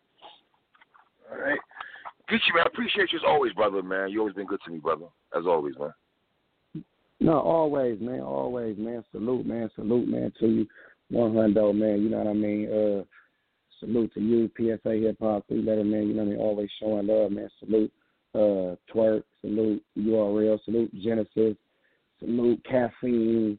[1.32, 1.59] All right.
[2.30, 4.09] Geechi, man, I appreciate you as always, brother, man.
[4.09, 5.05] You always been good to me, brother.
[5.38, 5.93] As always, man.
[7.20, 9.03] No, always, man, always, man.
[9.11, 10.67] Salute, man, salute, man, to you.
[11.09, 12.01] One hundred, man.
[12.01, 12.67] You know what I mean?
[12.72, 13.03] Uh,
[13.80, 16.07] salute to you, PSA Hip Hop Three Letter, man.
[16.07, 16.39] You know what I mean?
[16.39, 17.49] Always showing love, man.
[17.59, 17.91] Salute,
[18.36, 19.24] uh, Twork.
[19.41, 20.59] Salute, URL.
[20.63, 21.57] Salute, Genesis.
[22.20, 23.57] Salute, Caffeine.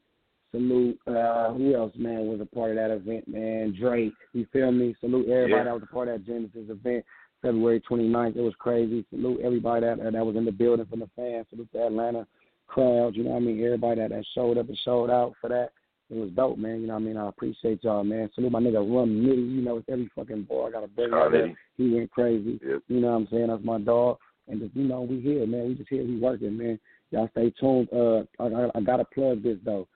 [0.53, 3.77] Salute, uh, who else, man, was a part of that event, man?
[3.79, 4.13] Drake.
[4.33, 4.95] You feel me?
[5.01, 5.65] Salute everybody yeah.
[5.65, 7.05] that was a part of that Genesis event.
[7.43, 8.37] February 29th.
[8.37, 9.05] It was crazy.
[9.11, 11.47] Salute everybody that that was in the building from the fans.
[11.51, 12.27] Salute the Atlanta
[12.71, 13.17] crowd.
[13.17, 13.65] You know what I mean?
[13.65, 15.71] Everybody that, that showed up and showed out for that.
[16.11, 16.81] It was dope, man.
[16.81, 17.17] You know what I mean?
[17.17, 18.31] I appreciate y'all, man.
[18.35, 19.55] Salute my nigga Rum Nitty.
[19.55, 20.67] You know, it's every fucking boy.
[20.67, 21.57] I got a bring oh, there.
[21.77, 22.59] He went crazy.
[22.67, 22.83] Yep.
[22.89, 23.47] You know what I'm saying?
[23.47, 24.19] That's my dog.
[24.49, 25.69] And just, you know, we here, man.
[25.69, 26.05] We just here.
[26.05, 26.81] We working, man.
[27.13, 27.89] Y'all stay tuned.
[27.93, 29.87] Uh, I, I, gotta plug this though.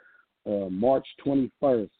[0.46, 1.90] Uh, March 21st,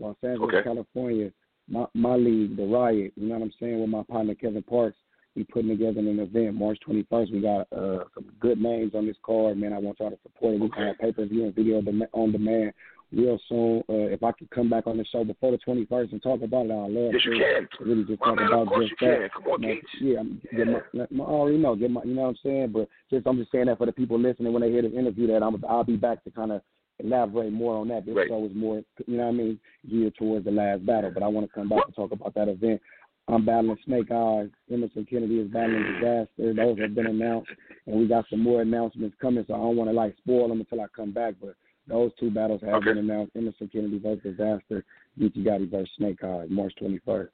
[0.00, 0.62] Los Angeles, okay.
[0.62, 1.30] California
[1.68, 3.12] my my league, the Riot.
[3.16, 3.80] You know what I'm saying?
[3.80, 4.98] With my partner Kevin Parks,
[5.34, 7.32] we putting together an event March 21st.
[7.32, 9.72] We got uh, some good names on this card, man.
[9.72, 10.60] I want y'all to support it.
[10.60, 12.72] We can have pay per view and video on demand
[13.12, 13.82] real soon.
[13.88, 16.66] Uh, if I could come back on the show before the 21st and talk about
[16.66, 17.30] it, I'd love yes, to.
[17.30, 17.44] You
[17.78, 17.86] can.
[17.86, 19.30] Really just talk about just that.
[19.34, 19.62] Come on.
[20.00, 20.22] Yeah,
[20.56, 21.76] get my, my, I already know.
[21.76, 22.72] Get my, you know what I'm saying?
[22.72, 25.26] But just I'm just saying that for the people listening when they hear this interview,
[25.28, 26.62] that I'm I'll be back to kind of
[26.98, 28.06] elaborate more on that.
[28.06, 28.28] This right.
[28.28, 29.60] show is more, you know what I mean,
[29.90, 31.10] geared towards the last battle.
[31.12, 32.80] But I want to come back and talk about that event.
[33.28, 34.48] I'm battling Snake Eyes.
[34.70, 36.54] Emerson Kennedy is battling Disaster.
[36.54, 37.50] Those have been announced,
[37.86, 39.44] and we got some more announcements coming.
[39.46, 41.34] So I don't want to like spoil them until I come back.
[41.40, 41.54] But
[41.86, 42.86] those two battles have okay.
[42.86, 44.84] been announced: Emerson Kennedy versus Disaster,
[45.18, 47.28] Geechi Gotti versus Snake Eyes, March 21st.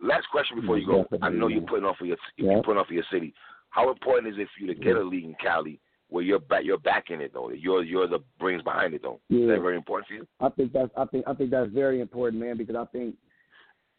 [0.00, 1.06] Last question before you go.
[1.20, 3.34] I know you're putting off for your you're putting off for your city.
[3.70, 6.64] How important is it for you to get a league in Cali where you're back
[6.64, 7.50] you're backing it though.
[7.50, 9.20] You're you're the brains behind it though.
[9.28, 9.42] Yeah.
[9.42, 10.26] Is that very important for you?
[10.40, 13.16] I think that's I think I think that's very important, man, because I think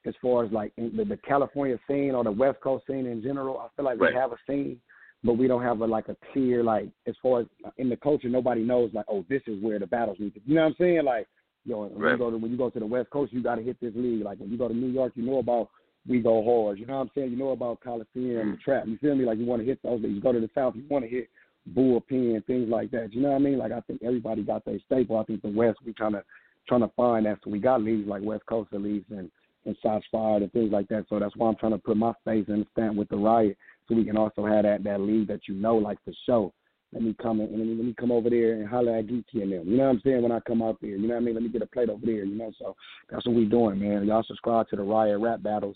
[0.07, 3.59] as far as like the, the California scene or the West Coast scene in general,
[3.59, 4.13] I feel like right.
[4.13, 4.79] we have a scene,
[5.23, 7.47] but we don't have a like a clear like as far as
[7.77, 10.41] in the culture, nobody knows like oh this is where the battles need to.
[10.45, 11.03] You know what I'm saying?
[11.03, 11.27] Like
[11.65, 12.11] yo, when right.
[12.13, 13.93] you go to when you go to the West Coast, you got to hit this
[13.95, 14.23] league.
[14.23, 15.69] Like when you go to New York, you know about
[16.07, 16.79] we go hard.
[16.79, 17.31] You know what I'm saying?
[17.31, 18.61] You know about Coliseum, mm.
[18.61, 18.85] Trap.
[18.87, 19.25] You feel me?
[19.25, 20.01] Like you want to hit those.
[20.01, 21.29] You go to the South, you want to hit
[21.75, 23.13] bullpen, things like that.
[23.13, 23.57] You know what I mean?
[23.57, 25.17] Like I think everybody got their staple.
[25.17, 26.23] I think the West we trying to
[26.67, 27.39] trying to find that.
[27.43, 29.29] So we got leagues like West Coast leagues and
[29.67, 31.05] and Shots Fired and things like that.
[31.09, 33.57] So that's why I'm trying to put my face in the stamp with the Riot,
[33.87, 36.53] so we can also have that that lead that you know, like for show.
[36.93, 39.51] Let me come in, and let me come over there and holler at Geechi and
[39.51, 39.67] them.
[39.67, 40.23] You know what I'm saying?
[40.23, 41.33] When I come out there, you know what I mean?
[41.33, 42.23] Let me get a plate over there.
[42.23, 42.75] You know, so
[43.09, 44.05] that's what we doing, man.
[44.07, 45.75] Y'all subscribe to the Riot Rap Battles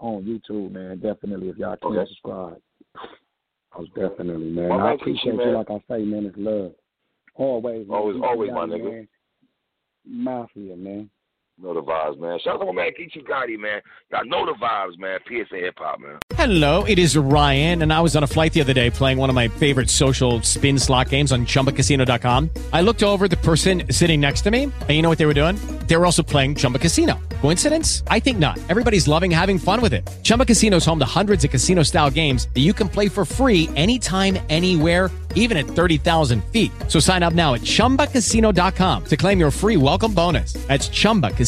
[0.00, 0.98] on YouTube, man.
[0.98, 2.08] Definitely, if y'all can Okay.
[2.08, 2.60] subscribe.
[3.78, 4.68] Most definitely, man.
[4.70, 5.48] Well, I appreciate man.
[5.48, 6.26] you, like I say, man.
[6.26, 6.72] It's love.
[7.36, 7.96] Always, man.
[7.96, 8.90] Always- always, my nigga.
[8.90, 9.08] man.
[10.04, 11.08] Mafia, man.
[11.60, 12.38] Know the vibes, man.
[12.38, 13.82] Shout out to my man Geechi Gotti, man.
[14.12, 15.18] Y'all know the vibes, man.
[15.26, 16.20] PSA Hip Hop, man.
[16.34, 19.28] Hello, it is Ryan, and I was on a flight the other day playing one
[19.28, 22.50] of my favorite social spin slot games on chumbacasino.com.
[22.72, 25.34] I looked over the person sitting next to me, and you know what they were
[25.34, 25.56] doing?
[25.88, 27.18] They were also playing Chumba Casino.
[27.40, 28.04] Coincidence?
[28.06, 28.56] I think not.
[28.68, 30.08] Everybody's loving having fun with it.
[30.22, 33.24] Chumba Casino is home to hundreds of casino style games that you can play for
[33.24, 36.70] free anytime, anywhere, even at 30,000 feet.
[36.86, 40.52] So sign up now at chumbacasino.com to claim your free welcome bonus.
[40.68, 41.47] That's chumbacasino.com